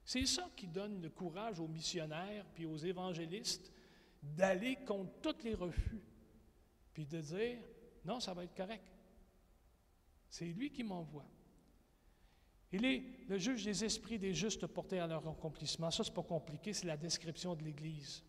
C'est 0.05 0.25
ça 0.25 0.49
qui 0.55 0.67
donne 0.67 1.01
le 1.01 1.09
courage 1.09 1.59
aux 1.59 1.67
missionnaires 1.67 2.45
puis 2.55 2.65
aux 2.65 2.77
évangélistes 2.77 3.73
d'aller 4.23 4.77
contre 4.85 5.11
tous 5.21 5.43
les 5.43 5.53
refus, 5.53 6.01
puis 6.93 7.05
de 7.05 7.19
dire, 7.19 7.57
non, 8.05 8.21
ça 8.21 8.33
va 8.33 8.45
être 8.45 8.55
correct. 8.55 8.85
C'est 10.29 10.45
lui 10.45 10.71
qui 10.71 10.83
m'envoie. 10.83 11.25
Il 12.71 12.85
est 12.85 13.03
le 13.27 13.37
juge 13.37 13.65
des 13.65 13.83
esprits 13.83 14.17
des 14.17 14.33
justes 14.33 14.65
portés 14.67 14.99
à 14.99 15.07
leur 15.07 15.27
accomplissement. 15.27 15.91
Ça, 15.91 16.05
c'est 16.05 16.13
pas 16.13 16.23
compliqué, 16.23 16.71
c'est 16.71 16.87
la 16.87 16.97
description 16.97 17.53
de 17.53 17.63
l'Église. 17.63 18.23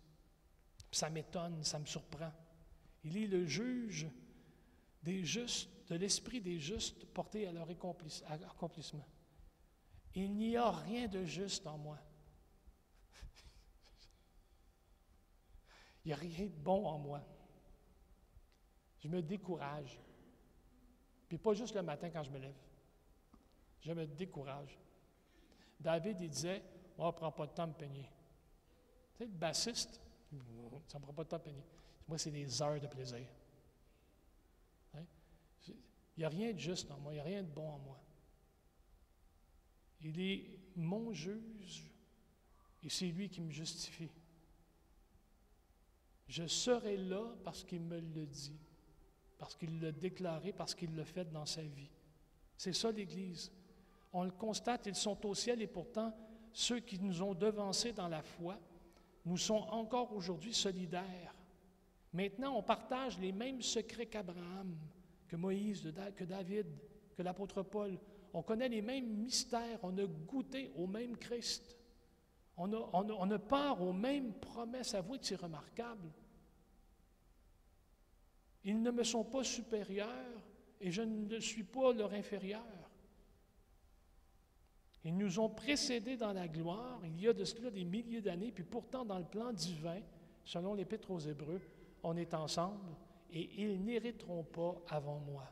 Ça 0.91 1.09
m'étonne, 1.11 1.63
ça 1.63 1.79
me 1.79 1.87
surprend. 1.87 2.33
Il 3.05 3.17
est 3.17 3.29
le 3.29 3.47
juge 3.47 4.09
des 5.03 5.25
justes, 5.25 5.71
de 5.89 5.97
l'esprit 5.97 6.41
des 6.41 6.59
justes 6.59 7.05
portés 7.07 7.47
à 7.47 7.53
leur 7.53 7.69
accomplissement. 7.71 9.07
Il 10.15 10.35
n'y 10.37 10.57
a 10.57 10.71
rien 10.71 11.09
de 11.09 11.25
juste 11.25 11.67
en 11.67 11.79
moi. 11.79 11.99
Il 16.05 16.09
n'y 16.09 16.13
a 16.13 16.17
rien 16.17 16.47
de 16.47 16.57
bon 16.57 16.87
en 16.87 16.99
moi. 16.99 17.23
Je 19.01 19.09
me 19.09 19.23
décourage. 19.23 20.01
Puis 21.29 21.39
pas 21.39 21.55
juste 21.55 21.75
le 21.75 21.83
matin 21.83 22.11
quand 22.11 22.23
je 22.23 22.31
me 22.31 22.39
lève 22.39 22.55
je 23.81 23.93
me 23.93 24.07
décourage. 24.07 24.79
David, 25.79 26.21
il 26.21 26.31
disait 26.31 26.63
On 26.99 27.07
ne 27.07 27.13
prend 27.13 27.33
pas 27.33 27.47
de 27.47 27.53
temps 27.53 27.67
de 27.67 27.73
me 27.73 27.77
peigner. 27.77 28.09
Tu 29.13 29.19
sais, 29.19 29.25
le 29.25 29.33
bassiste, 29.33 30.01
ça 30.87 30.99
ne 30.99 31.03
prend 31.03 31.13
pas 31.13 31.25
de 31.25 31.29
temps 31.29 31.39
de 31.39 31.43
peigner. 31.43 31.65
Moi, 32.07 32.19
c'est 32.19 32.31
des 32.31 32.63
heures 32.63 32.81
de 32.81 32.87
plaisir. 32.87 33.27
Il 36.21 36.25
n'y 36.25 36.27
a 36.27 36.29
rien 36.29 36.53
de 36.53 36.59
juste 36.59 36.91
en 36.91 36.99
moi, 36.99 37.13
il 37.13 37.15
n'y 37.15 37.21
a 37.21 37.25
rien 37.25 37.43
de 37.43 37.49
bon 37.49 37.67
en 37.67 37.79
moi. 37.79 37.99
Il 40.03 40.21
est 40.21 40.51
mon 40.77 41.15
juge 41.15 41.91
et 42.83 42.91
c'est 42.91 43.07
lui 43.07 43.31
qui 43.31 43.41
me 43.41 43.51
justifie. 43.51 44.11
Je 46.29 46.47
serai 46.47 46.99
là 46.99 47.25
parce 47.43 47.65
qu'il 47.65 47.81
me 47.81 47.99
le 48.01 48.27
dit, 48.27 48.61
parce 49.39 49.57
qu'il 49.57 49.81
l'a 49.81 49.93
déclaré, 49.93 50.53
parce 50.53 50.75
qu'il 50.75 50.95
l'a 50.95 51.07
fait 51.07 51.25
dans 51.33 51.47
sa 51.47 51.63
vie. 51.63 51.89
C'est 52.55 52.75
ça 52.75 52.93
l'Église. 52.93 53.51
On 54.13 54.25
le 54.25 54.31
constate, 54.31 54.85
ils 54.85 54.95
sont 54.95 55.25
au 55.25 55.35
ciel 55.35 55.63
et 55.63 55.67
pourtant, 55.67 56.15
ceux 56.53 56.81
qui 56.81 56.99
nous 56.99 57.23
ont 57.23 57.33
devancés 57.33 57.95
dans 57.95 58.09
la 58.09 58.21
foi 58.21 58.59
nous 59.25 59.39
sont 59.39 59.67
encore 59.71 60.13
aujourd'hui 60.13 60.53
solidaires. 60.53 61.35
Maintenant, 62.13 62.59
on 62.59 62.63
partage 62.63 63.19
les 63.19 63.33
mêmes 63.33 63.63
secrets 63.63 64.05
qu'Abraham, 64.05 64.77
que 65.31 65.37
Moïse, 65.37 65.93
que 66.17 66.25
David, 66.25 66.67
que 67.17 67.23
l'apôtre 67.23 67.63
Paul. 67.63 67.97
On 68.35 68.43
connaît 68.43 68.69
les 68.69 68.83
mêmes 68.83 69.07
mystères, 69.07 69.79
on 69.85 69.97
a 69.97 70.05
goûté 70.05 70.73
au 70.75 70.89
même 70.89 71.17
Christ. 71.17 71.77
On 72.57 73.31
a, 73.31 73.39
part 73.39 73.81
aux 73.81 73.93
mêmes 73.93 74.35
promesses. 74.35 74.95
Avouez 74.95 75.19
que 75.19 75.27
c'est 75.27 75.37
remarquable. 75.37 76.11
Ils 78.65 78.83
ne 78.83 78.91
me 78.91 79.05
sont 79.05 79.25
pas 79.25 79.45
supérieurs 79.45 80.43
et 80.81 80.91
je 80.91 81.03
ne 81.03 81.39
suis 81.39 81.63
pas 81.63 81.93
leur 81.93 82.13
inférieur. 82.13 82.91
Ils 85.05 85.17
nous 85.17 85.39
ont 85.39 85.49
précédés 85.49 86.17
dans 86.17 86.33
la 86.33 86.49
gloire, 86.49 87.01
il 87.07 87.19
y 87.19 87.29
a 87.29 87.33
de 87.33 87.45
cela 87.45 87.71
des 87.71 87.85
milliers 87.85 88.21
d'années, 88.21 88.53
puis 88.53 88.65
pourtant 88.65 89.05
dans 89.05 89.19
le 89.19 89.25
plan 89.25 89.51
divin, 89.51 90.01
selon 90.45 90.75
l'Épître 90.75 91.11
aux 91.11 91.21
Hébreux, 91.21 91.63
on 92.03 92.17
est 92.19 92.35
ensemble 92.35 92.95
et 93.33 93.63
ils 93.63 93.83
n'hériteront 93.83 94.45
pas 94.45 94.83
avant 94.89 95.19
moi. 95.21 95.51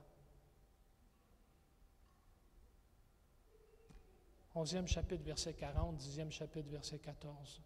Onzième 4.54 4.88
chapitre, 4.88 5.22
verset 5.22 5.54
40, 5.54 5.96
dixième 5.96 6.32
chapitre, 6.32 6.68
verset 6.68 6.98
14. 6.98 7.60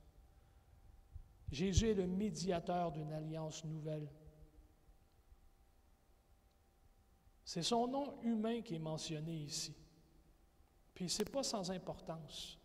Jésus 1.50 1.90
est 1.90 1.94
le 1.94 2.06
médiateur 2.06 2.92
d'une 2.92 3.12
alliance 3.12 3.64
nouvelle. 3.64 4.08
C'est 7.44 7.62
son 7.62 7.86
nom 7.86 8.20
humain 8.22 8.62
qui 8.62 8.74
est 8.74 8.78
mentionné 8.78 9.34
ici. 9.34 9.74
Puis 10.94 11.08
ce 11.08 11.22
n'est 11.22 11.30
pas 11.30 11.42
sans 11.42 11.70
importance. 11.70 12.58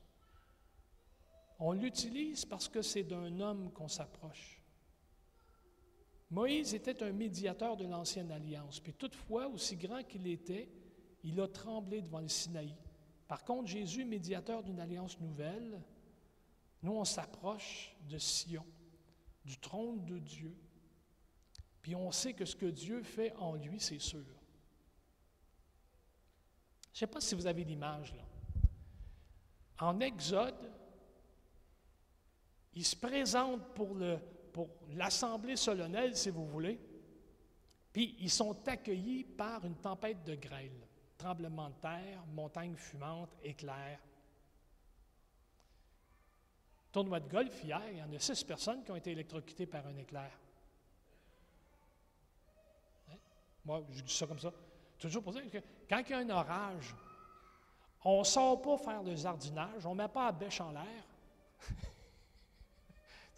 On 1.59 1.71
l'utilise 1.71 2.45
parce 2.45 2.67
que 2.69 2.81
c'est 2.81 3.03
d'un 3.03 3.39
homme 3.39 3.71
qu'on 3.71 3.87
s'approche. 3.87 4.56
Moïse 6.29 6.73
était 6.73 7.03
un 7.03 7.11
médiateur 7.11 7.77
de 7.77 7.85
l'ancienne 7.85 8.31
alliance, 8.31 8.79
puis 8.79 8.93
toutefois, 8.93 9.47
aussi 9.47 9.77
grand 9.77 10.03
qu'il 10.03 10.27
était, 10.27 10.69
il 11.23 11.39
a 11.39 11.47
tremblé 11.47 12.01
devant 12.01 12.19
le 12.19 12.27
Sinaï. 12.27 12.75
Par 13.27 13.43
contre, 13.43 13.67
Jésus, 13.69 14.05
médiateur 14.05 14.63
d'une 14.63 14.79
alliance 14.79 15.19
nouvelle, 15.19 15.81
nous, 16.83 16.93
on 16.93 17.05
s'approche 17.05 17.95
de 18.09 18.17
Sion, 18.17 18.65
du 19.45 19.57
trône 19.57 20.05
de 20.05 20.19
Dieu, 20.19 20.55
puis 21.81 21.95
on 21.95 22.11
sait 22.11 22.33
que 22.33 22.45
ce 22.45 22.55
que 22.55 22.65
Dieu 22.65 23.01
fait 23.03 23.33
en 23.37 23.55
lui, 23.55 23.79
c'est 23.79 23.99
sûr. 23.99 24.25
Je 26.93 27.03
ne 27.03 27.07
sais 27.07 27.07
pas 27.07 27.21
si 27.21 27.35
vous 27.35 27.47
avez 27.47 27.63
l'image, 27.63 28.13
là. 28.13 28.23
En 29.79 29.99
Exode, 29.99 30.71
il 32.73 32.83
se 32.83 32.95
présente 32.95 33.61
pour, 33.73 33.93
le, 33.93 34.19
pour 34.57 34.69
l'assemblée 34.95 35.55
solennelle, 35.55 36.17
si 36.17 36.31
vous 36.31 36.47
voulez, 36.47 36.79
puis 37.93 38.15
ils 38.21 38.31
sont 38.31 38.67
accueillis 38.67 39.23
par 39.23 39.63
une 39.63 39.75
tempête 39.75 40.23
de 40.23 40.33
grêle, 40.33 40.87
tremblement 41.15 41.69
de 41.69 41.75
terre, 41.75 42.25
montagne 42.33 42.75
fumante, 42.75 43.29
éclair. 43.43 43.99
Tournoi 46.91 47.19
de 47.19 47.29
golf 47.29 47.63
hier, 47.63 47.83
il 47.91 47.99
y 47.99 48.01
en 48.01 48.11
a 48.11 48.17
six 48.17 48.43
personnes 48.43 48.83
qui 48.83 48.89
ont 48.89 48.95
été 48.95 49.11
électrocutées 49.11 49.67
par 49.67 49.85
un 49.85 49.95
éclair. 49.95 50.31
Hein? 53.11 53.17
Moi, 53.63 53.83
je 53.91 54.01
dis 54.01 54.15
ça 54.15 54.25
comme 54.25 54.39
ça. 54.39 54.51
Toujours 54.97 55.21
pour 55.21 55.33
dire 55.33 55.51
que 55.51 55.59
quand 55.87 55.99
il 55.99 56.09
y 56.09 56.13
a 56.13 56.17
un 56.17 56.29
orage, 56.31 56.95
on 58.03 58.21
ne 58.21 58.23
sort 58.23 58.59
pas 58.59 58.79
faire 58.79 59.03
le 59.03 59.15
jardinage, 59.15 59.85
on 59.85 59.93
ne 59.93 60.01
met 60.01 60.07
pas 60.07 60.25
la 60.25 60.31
bêche 60.31 60.59
en 60.61 60.71
l'air. 60.71 61.03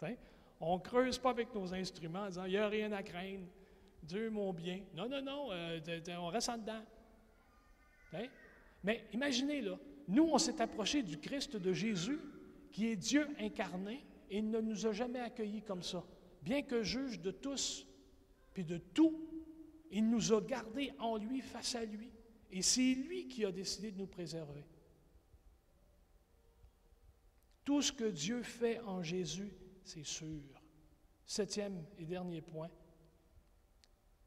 on 0.60 0.76
ne 0.76 0.82
creuse 0.82 1.18
pas 1.18 1.30
avec 1.30 1.54
nos 1.54 1.72
instruments 1.72 2.24
en 2.24 2.28
disant 2.28 2.44
il 2.44 2.52
n'y 2.52 2.58
a 2.58 2.68
rien 2.68 2.92
à 2.92 3.02
craindre, 3.02 3.46
Dieu 4.02 4.30
mon 4.30 4.52
bien. 4.52 4.80
Non, 4.94 5.08
non, 5.08 5.22
non, 5.22 5.48
euh, 5.52 5.80
on 6.18 6.28
reste 6.28 6.48
en 6.48 6.58
dedans. 6.58 6.82
Mais 8.82 9.04
imaginez, 9.12 9.60
là, 9.60 9.78
nous, 10.08 10.24
on 10.24 10.38
s'est 10.38 10.60
approché 10.60 11.02
du 11.02 11.18
Christ 11.18 11.56
de 11.56 11.72
Jésus, 11.72 12.18
qui 12.72 12.88
est 12.88 12.96
Dieu 12.96 13.28
incarné, 13.38 14.04
et 14.30 14.38
il 14.38 14.50
ne 14.50 14.60
nous 14.60 14.86
a 14.86 14.92
jamais 14.92 15.20
accueillis 15.20 15.62
comme 15.62 15.82
ça. 15.82 16.04
Bien 16.42 16.62
que 16.62 16.82
juge 16.82 17.20
de 17.20 17.30
tous, 17.30 17.86
puis 18.52 18.64
de 18.64 18.78
tout, 18.78 19.28
il 19.90 20.08
nous 20.08 20.32
a 20.32 20.40
gardés 20.40 20.92
en 20.98 21.16
lui, 21.16 21.40
face 21.40 21.74
à 21.74 21.84
lui. 21.84 22.10
Et 22.50 22.62
c'est 22.62 22.94
lui 22.94 23.28
qui 23.28 23.44
a 23.44 23.52
décidé 23.52 23.90
de 23.92 23.98
nous 23.98 24.06
préserver. 24.06 24.64
Tout 27.64 27.82
ce 27.82 27.92
que 27.92 28.04
Dieu 28.04 28.42
fait 28.42 28.80
en 28.80 29.02
Jésus, 29.02 29.52
c'est 29.90 30.04
sûr. 30.04 30.42
Septième 31.26 31.84
et 31.98 32.04
dernier 32.04 32.40
point, 32.40 32.70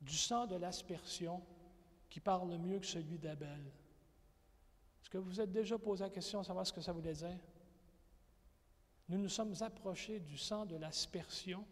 du 0.01 0.15
sang 0.15 0.45
de 0.45 0.55
l'aspersion 0.55 1.41
qui 2.09 2.19
parle 2.19 2.57
mieux 2.57 2.79
que 2.79 2.85
celui 2.85 3.17
d'Abel. 3.17 3.61
Est-ce 5.01 5.09
que 5.09 5.17
vous 5.17 5.29
vous 5.29 5.41
êtes 5.41 5.51
déjà 5.51 5.77
posé 5.77 6.03
la 6.03 6.09
question 6.09 6.41
de 6.41 6.45
savoir 6.45 6.67
ce 6.67 6.73
que 6.73 6.81
ça 6.81 6.91
voulait 6.91 7.13
dire? 7.13 7.39
Nous 9.09 9.17
nous 9.17 9.29
sommes 9.29 9.53
approchés 9.61 10.19
du 10.19 10.37
sang 10.37 10.65
de 10.65 10.75
l'aspersion 10.75 11.65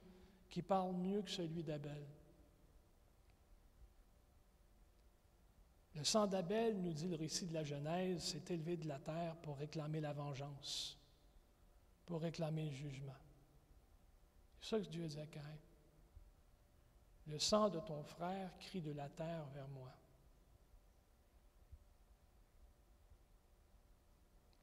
qui 0.50 0.62
parle 0.62 0.96
mieux 0.96 1.22
que 1.22 1.32
celui 1.32 1.64
d'Abel. 1.64 2.06
Le 5.96 6.04
sang 6.06 6.28
d'Abel, 6.28 6.82
nous 6.82 6.94
dit 6.94 7.10
le 7.10 7.18
récit 7.18 7.46
de 7.46 7.54
la 7.54 7.64
Genèse, 7.64 8.24
s'est 8.24 8.54
élevé 8.54 8.78
de 8.78 8.88
la 8.88 9.00
terre 9.00 9.36
pour 9.38 9.58
réclamer 9.58 10.00
la 10.00 10.14
vengeance, 10.14 10.98
pour 12.06 12.22
réclamer 12.22 12.66
le 12.66 12.72
jugement. 12.72 13.14
C'est 14.62 14.70
ça 14.70 14.80
que 14.80 14.90
Dieu 14.90 15.08
dit 15.08 15.20
à 15.20 15.26
Caïn. 15.26 15.60
Le 17.28 17.40
sang 17.40 17.70
de 17.70 17.80
ton 17.80 18.04
frère 18.04 18.56
crie 18.60 18.82
de 18.82 18.92
la 18.92 19.10
terre 19.10 19.46
vers 19.54 19.68
moi. 19.70 19.92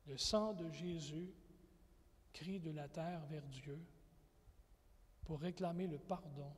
Le 0.07 0.17
sang 0.17 0.55
de 0.55 0.71
Jésus 0.71 1.35
crie 2.33 2.61
de 2.61 2.71
la 2.71 2.89
terre 2.89 3.25
vers 3.27 3.47
Dieu 3.49 3.79
pour 5.25 5.41
réclamer 5.41 5.87
le 5.87 5.99
pardon 5.99 6.57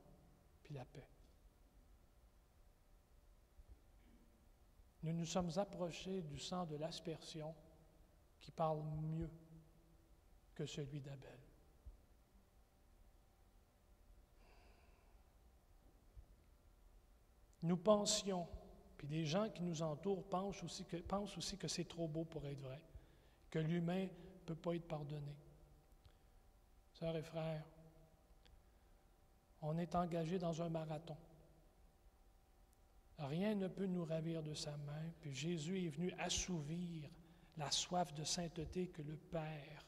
puis 0.63 0.75
la 0.75 0.85
paix. 0.85 1.09
Nous 5.03 5.15
nous 5.15 5.27
sommes 5.27 5.51
approchés 5.57 6.23
du 6.23 6.39
sang 6.39 6.67
de 6.67 6.77
l'aspersion 6.77 7.55
qui 8.39 8.51
parle 8.51 8.83
mieux 9.03 9.31
que 10.55 10.67
celui 10.67 11.01
d'Abel. 11.01 11.50
Nous 17.63 17.77
pensions, 17.77 18.47
puis 18.97 19.09
les 19.09 19.27
gens 19.27 19.49
qui 19.51 19.63
nous 19.63 19.83
entourent 19.83 20.25
pensent 20.25 20.63
aussi 20.63 20.85
que, 21.57 21.69
c'est 21.69 21.89
trop 21.89 22.09
beau 22.09 22.25
pour 22.25 22.47
être 22.47 22.61
vrai, 22.61 22.81
que 23.51 23.59
l'humain 23.59 24.05
ne 24.05 24.45
peut 24.47 24.55
pas 24.55 24.75
être 24.75 24.89
pardonné. 24.89 25.37
Sœurs 26.93 27.17
et 27.17 27.23
frères, 27.23 27.65
on 29.63 29.77
est 29.79 29.95
engagé 29.95 30.39
dans 30.39 30.63
un 30.63 30.71
marathon. 30.71 31.17
Rien 33.19 33.55
ne 33.55 33.69
peut 33.69 33.87
nous 33.87 34.05
ravir 34.05 34.43
de 34.43 34.55
sa 34.55 34.77
main, 34.79 35.13
puis 35.21 35.35
Jésus 35.35 35.85
est 35.85 35.91
venu 35.91 36.13
assouvir 36.19 37.11
la 37.59 37.71
soif 37.71 38.15
de 38.15 38.25
sainteté 38.25 38.89
que 38.89 39.03
le 39.03 39.17
Père 39.17 39.87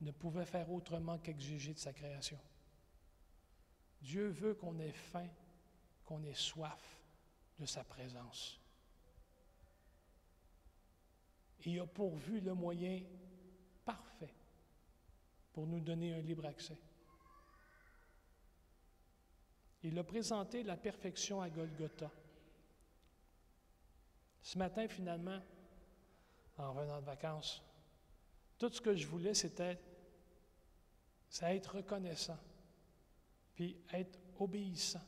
ne 0.00 0.12
pouvait 0.12 0.44
faire 0.44 0.70
autrement 0.70 1.18
qu'exiger 1.18 1.74
de 1.74 1.78
sa 1.78 1.92
création. 1.92 2.38
Dieu 4.00 4.28
veut 4.28 4.54
qu'on 4.54 4.78
ait 4.78 4.92
faim, 4.92 5.28
qu'on 6.04 6.22
ait 6.24 6.34
soif 6.34 7.00
de 7.58 7.66
sa 7.66 7.84
présence. 7.84 8.60
Il 11.64 11.78
a 11.80 11.86
pourvu 11.86 12.40
le 12.40 12.54
moyen 12.54 13.02
parfait 13.84 14.34
pour 15.52 15.66
nous 15.66 15.80
donner 15.80 16.14
un 16.14 16.20
libre 16.20 16.46
accès. 16.46 16.78
Il 19.84 19.98
a 19.98 20.04
présenté 20.04 20.62
la 20.62 20.76
perfection 20.76 21.40
à 21.40 21.50
Golgotha. 21.50 22.10
Ce 24.42 24.58
matin, 24.58 24.88
finalement, 24.88 25.40
en 26.58 26.72
revenant 26.72 27.00
de 27.00 27.06
vacances, 27.06 27.62
tout 28.58 28.72
ce 28.72 28.80
que 28.80 28.94
je 28.94 29.06
voulais, 29.06 29.34
c'était 29.34 29.78
être 31.40 31.76
reconnaissant, 31.76 32.38
puis 33.54 33.76
être 33.92 34.18
obéissant, 34.38 35.02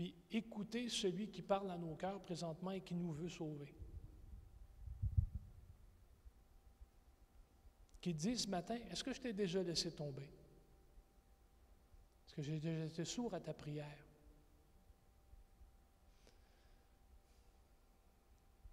puis 0.00 0.14
écouter 0.30 0.88
celui 0.88 1.28
qui 1.28 1.42
parle 1.42 1.70
à 1.70 1.76
nos 1.76 1.94
cœurs 1.94 2.22
présentement 2.22 2.70
et 2.70 2.80
qui 2.80 2.94
nous 2.94 3.12
veut 3.12 3.28
sauver. 3.28 3.70
Qui 8.00 8.14
dit 8.14 8.38
ce 8.38 8.48
matin, 8.48 8.78
est-ce 8.88 9.04
que 9.04 9.12
je 9.12 9.20
t'ai 9.20 9.34
déjà 9.34 9.62
laissé 9.62 9.92
tomber? 9.92 10.22
Est-ce 12.24 12.34
que 12.34 12.40
j'ai 12.40 12.58
déjà 12.58 12.86
été 12.86 13.04
sourd 13.04 13.34
à 13.34 13.40
ta 13.40 13.52
prière? 13.52 14.06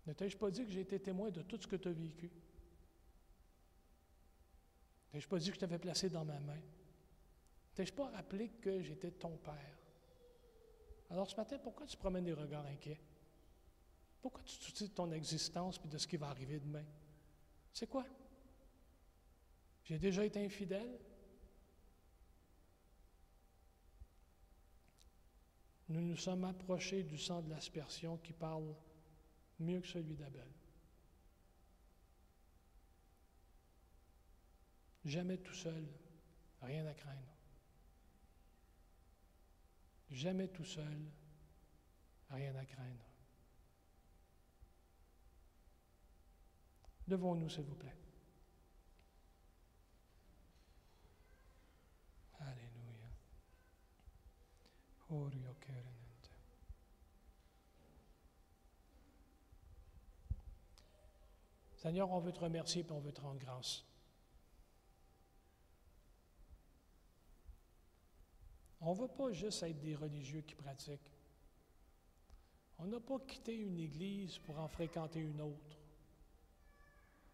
Ne 0.05 0.13
t'ai-je 0.13 0.37
pas 0.37 0.49
dit 0.49 0.63
que 0.63 0.71
j'ai 0.71 0.79
été 0.79 0.97
témoin 0.97 1.29
de 1.29 1.41
tout 1.41 1.59
ce 1.61 1.67
que 1.67 1.75
tu 1.75 1.89
as 1.89 1.91
vécu? 1.91 2.31
Ne 5.07 5.11
t'ai-je 5.11 5.27
pas 5.27 5.39
dit 5.39 5.49
que 5.49 5.55
je 5.55 5.59
t'avais 5.59 5.77
placé 5.77 6.09
dans 6.09 6.23
ma 6.23 6.39
main? 6.39 6.55
Ne 6.55 7.75
t'ai-je 7.75 7.91
pas 7.91 8.09
rappelé 8.11 8.47
que 8.61 8.81
j'étais 8.81 9.11
ton 9.11 9.35
Père? 9.35 9.76
Alors 11.09 11.29
ce 11.29 11.35
matin, 11.35 11.57
pourquoi 11.59 11.85
tu 11.85 11.97
promènes 11.97 12.25
des 12.25 12.33
regards 12.33 12.65
inquiets? 12.65 12.99
Pourquoi 14.21 14.43
tu 14.43 14.73
te 14.73 14.83
de 14.83 14.89
ton 14.89 15.11
existence 15.11 15.79
et 15.83 15.87
de 15.87 15.97
ce 15.97 16.07
qui 16.07 16.17
va 16.17 16.29
arriver 16.29 16.59
demain? 16.59 16.85
C'est 17.71 17.87
quoi? 17.87 18.05
J'ai 19.83 19.99
déjà 19.99 20.25
été 20.25 20.43
infidèle? 20.43 20.99
Nous 25.89 26.01
nous 26.01 26.17
sommes 26.17 26.43
approchés 26.43 27.03
du 27.03 27.17
sang 27.17 27.41
de 27.41 27.49
l'aspersion 27.49 28.17
qui 28.17 28.33
parle 28.33 28.75
mieux 29.59 29.79
que 29.79 29.87
celui 29.87 30.15
d'Abel. 30.15 30.51
Jamais 35.05 35.37
tout 35.37 35.53
seul, 35.53 35.87
rien 36.61 36.85
à 36.85 36.93
craindre. 36.93 37.36
Jamais 40.09 40.47
tout 40.47 40.65
seul, 40.65 40.97
rien 42.29 42.55
à 42.55 42.65
craindre. 42.65 43.05
Levons-nous, 47.07 47.49
s'il 47.49 47.63
vous 47.63 47.75
plaît. 47.75 47.95
Alléluia. 52.39 53.07
Seigneur, 61.75 62.11
on 62.11 62.19
veut 62.19 62.33
te 62.33 62.39
remercier 62.39 62.81
et 62.81 62.91
on 62.91 62.99
veut 62.99 63.13
te 63.13 63.21
rendre 63.21 63.39
grâce. 63.39 63.85
On 68.87 68.95
ne 68.95 69.01
veut 69.01 69.09
pas 69.09 69.33
juste 69.33 69.63
être 69.63 69.81
des 69.81 69.95
religieux 69.95 70.39
qui 70.39 70.55
pratiquent. 70.55 71.11
On 72.79 72.85
n'a 72.85 73.01
pas 73.01 73.19
quitté 73.19 73.53
une 73.53 73.77
église 73.79 74.37
pour 74.37 74.57
en 74.57 74.69
fréquenter 74.69 75.19
une 75.19 75.41
autre. 75.41 75.77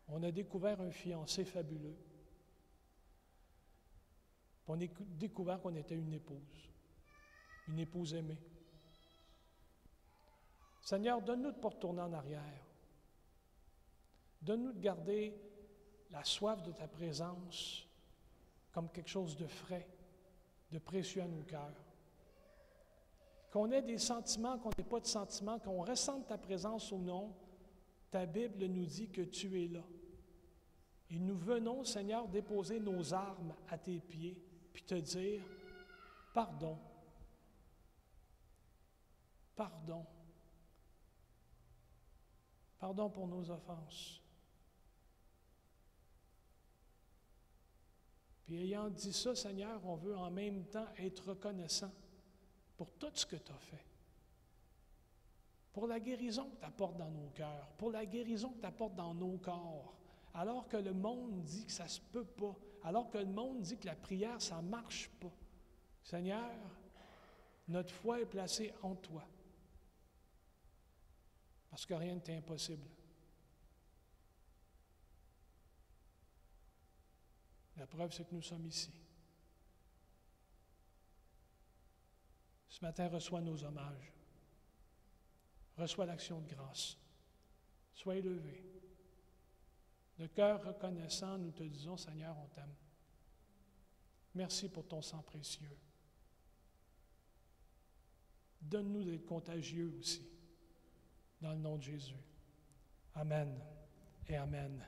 On 0.08 0.24
a 0.24 0.32
découvert 0.32 0.82
un 0.82 0.90
fiancé 0.90 1.46
fabuleux. 1.46 1.96
On 4.68 4.82
a 4.82 4.88
découvert 5.00 5.62
qu'on 5.62 5.76
était 5.76 5.94
une 5.94 6.14
épouse, 6.14 6.72
une 7.68 7.78
épouse 7.78 8.16
aimée. 8.16 8.42
Seigneur, 10.82 11.22
donne-nous 11.22 11.52
de 11.52 11.58
ne 11.58 11.62
pas 11.62 11.70
retourner 11.70 12.02
en 12.02 12.14
arrière. 12.14 12.66
Donne-nous 14.42 14.74
de 14.74 14.80
garder 14.80 15.40
la 16.10 16.24
soif 16.24 16.64
de 16.64 16.72
ta 16.72 16.88
présence 16.88 17.86
comme 18.72 18.90
quelque 18.90 19.10
chose 19.12 19.38
de 19.38 19.46
frais, 19.46 19.88
de 20.74 20.80
précieux 20.80 21.22
à 21.22 21.28
nos 21.28 21.44
cœurs. 21.44 21.86
Qu'on 23.52 23.72
ait 23.72 23.84
des 23.84 24.00
sentiments, 24.00 24.58
qu'on 24.58 24.72
n'ait 24.76 24.84
pas 24.84 25.00
de 25.00 25.06
sentiments, 25.06 25.60
qu'on 25.60 25.84
ressente 25.84 26.28
ta 26.28 26.38
présence 26.38 26.92
ou 26.92 26.98
non, 26.98 27.34
ta 28.10 28.26
Bible 28.26 28.66
nous 28.66 28.86
dit 28.86 29.10
que 29.10 29.22
tu 29.22 29.64
es 29.64 29.68
là. 29.68 29.84
Et 31.12 31.20
nous 31.20 31.38
venons, 31.38 31.84
Seigneur, 31.84 32.28
déposer 32.28 32.80
nos 32.80 33.14
armes 33.14 33.54
à 33.70 33.78
tes 33.78 34.00
pieds, 34.00 34.44
puis 34.74 34.82
te 34.82 34.96
dire, 34.96 35.44
pardon, 36.34 36.80
pardon, 39.56 40.04
pardon 42.80 43.10
pour 43.12 43.28
nos 43.28 43.52
offenses. 43.52 44.23
Puis 48.46 48.62
ayant 48.62 48.90
dit 48.90 49.14
ça, 49.14 49.36
Seigneur, 49.36 49.86
on 49.86 49.96
veut 49.96 50.18
en 50.18 50.30
même 50.30 50.66
temps 50.66 50.88
être 50.98 51.30
reconnaissant 51.30 51.92
pour 52.76 52.92
tout 52.92 53.12
ce 53.14 53.26
que 53.26 53.38
tu 53.38 53.52
as 53.52 53.60
fait. 53.60 53.86
Pour 55.72 55.88
la 55.88 56.00
guérison 56.00 56.50
que 56.50 56.60
tu 56.60 56.66
apportes 56.66 56.98
dans 56.98 57.10
nos 57.10 57.30
cœurs, 57.30 57.72
pour 57.78 57.92
la 57.92 58.06
guérison 58.06 58.50
que 58.50 58.60
tu 58.60 58.66
apportes 58.66 58.96
dans 58.96 59.14
nos 59.14 59.38
corps, 59.38 59.96
alors 60.34 60.68
que 60.68 60.78
le 60.78 60.94
monde 60.94 61.42
dit 61.44 61.66
que 61.66 61.72
ça 61.72 61.86
ne 61.86 61.90
se 61.90 62.02
peut 62.02 62.26
pas, 62.26 62.56
alors 62.84 63.10
que 63.10 63.18
le 63.18 63.26
monde 63.26 63.62
dit 63.62 63.78
que 63.78 63.86
la 63.86 63.96
prière, 63.96 64.42
ça 64.42 64.62
ne 64.62 64.70
marche 64.70 65.10
pas. 65.20 65.32
Seigneur, 66.04 66.52
notre 67.68 67.94
foi 67.94 68.20
est 68.20 68.26
placée 68.26 68.74
en 68.82 68.96
toi. 68.96 69.24
Parce 71.70 71.86
que 71.86 71.94
rien 71.94 72.16
n'est 72.16 72.38
impossible. 72.38 72.88
La 77.78 77.88
preuve, 77.88 78.12
c'est 78.12 78.26
que 78.26 78.36
nous 78.36 78.42
sommes 78.42 78.66
ici. 78.66 78.92
Ce 82.70 82.82
matin, 82.82 83.08
reçois 83.08 83.42
nos 83.42 83.64
hommages. 83.64 84.12
Reçois 85.78 86.06
l'action 86.06 86.40
de 86.42 86.48
grâce. 86.54 86.98
Sois 87.94 88.18
élevé. 88.18 88.64
De 90.18 90.28
cœur 90.28 90.64
reconnaissant, 90.64 91.38
nous 91.38 91.52
te 91.52 91.64
disons, 91.64 91.98
Seigneur, 91.98 92.36
on 92.38 92.48
t'aime. 92.48 92.74
Merci 94.36 94.70
pour 94.70 94.88
ton 94.88 95.02
sang 95.02 95.22
précieux. 95.22 95.78
Donne-nous 98.62 99.04
d'être 99.04 99.26
contagieux 99.26 99.94
aussi, 100.00 100.28
dans 101.42 101.52
le 101.52 101.60
nom 101.60 101.78
de 101.78 101.84
Jésus. 101.84 102.24
Amen 103.16 103.60
et 104.28 104.36
Amen 104.36 104.84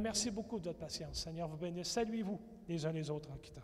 merci 0.00 0.30
beaucoup 0.30 0.58
de 0.58 0.64
votre 0.64 0.78
patience. 0.78 1.22
Seigneur 1.22 1.48
vous 1.48 1.56
bénisse. 1.56 1.88
Saluez-vous 1.88 2.40
les 2.68 2.84
uns 2.84 2.92
les 2.92 3.10
autres 3.10 3.30
en 3.30 3.36
quittant. 3.36 3.62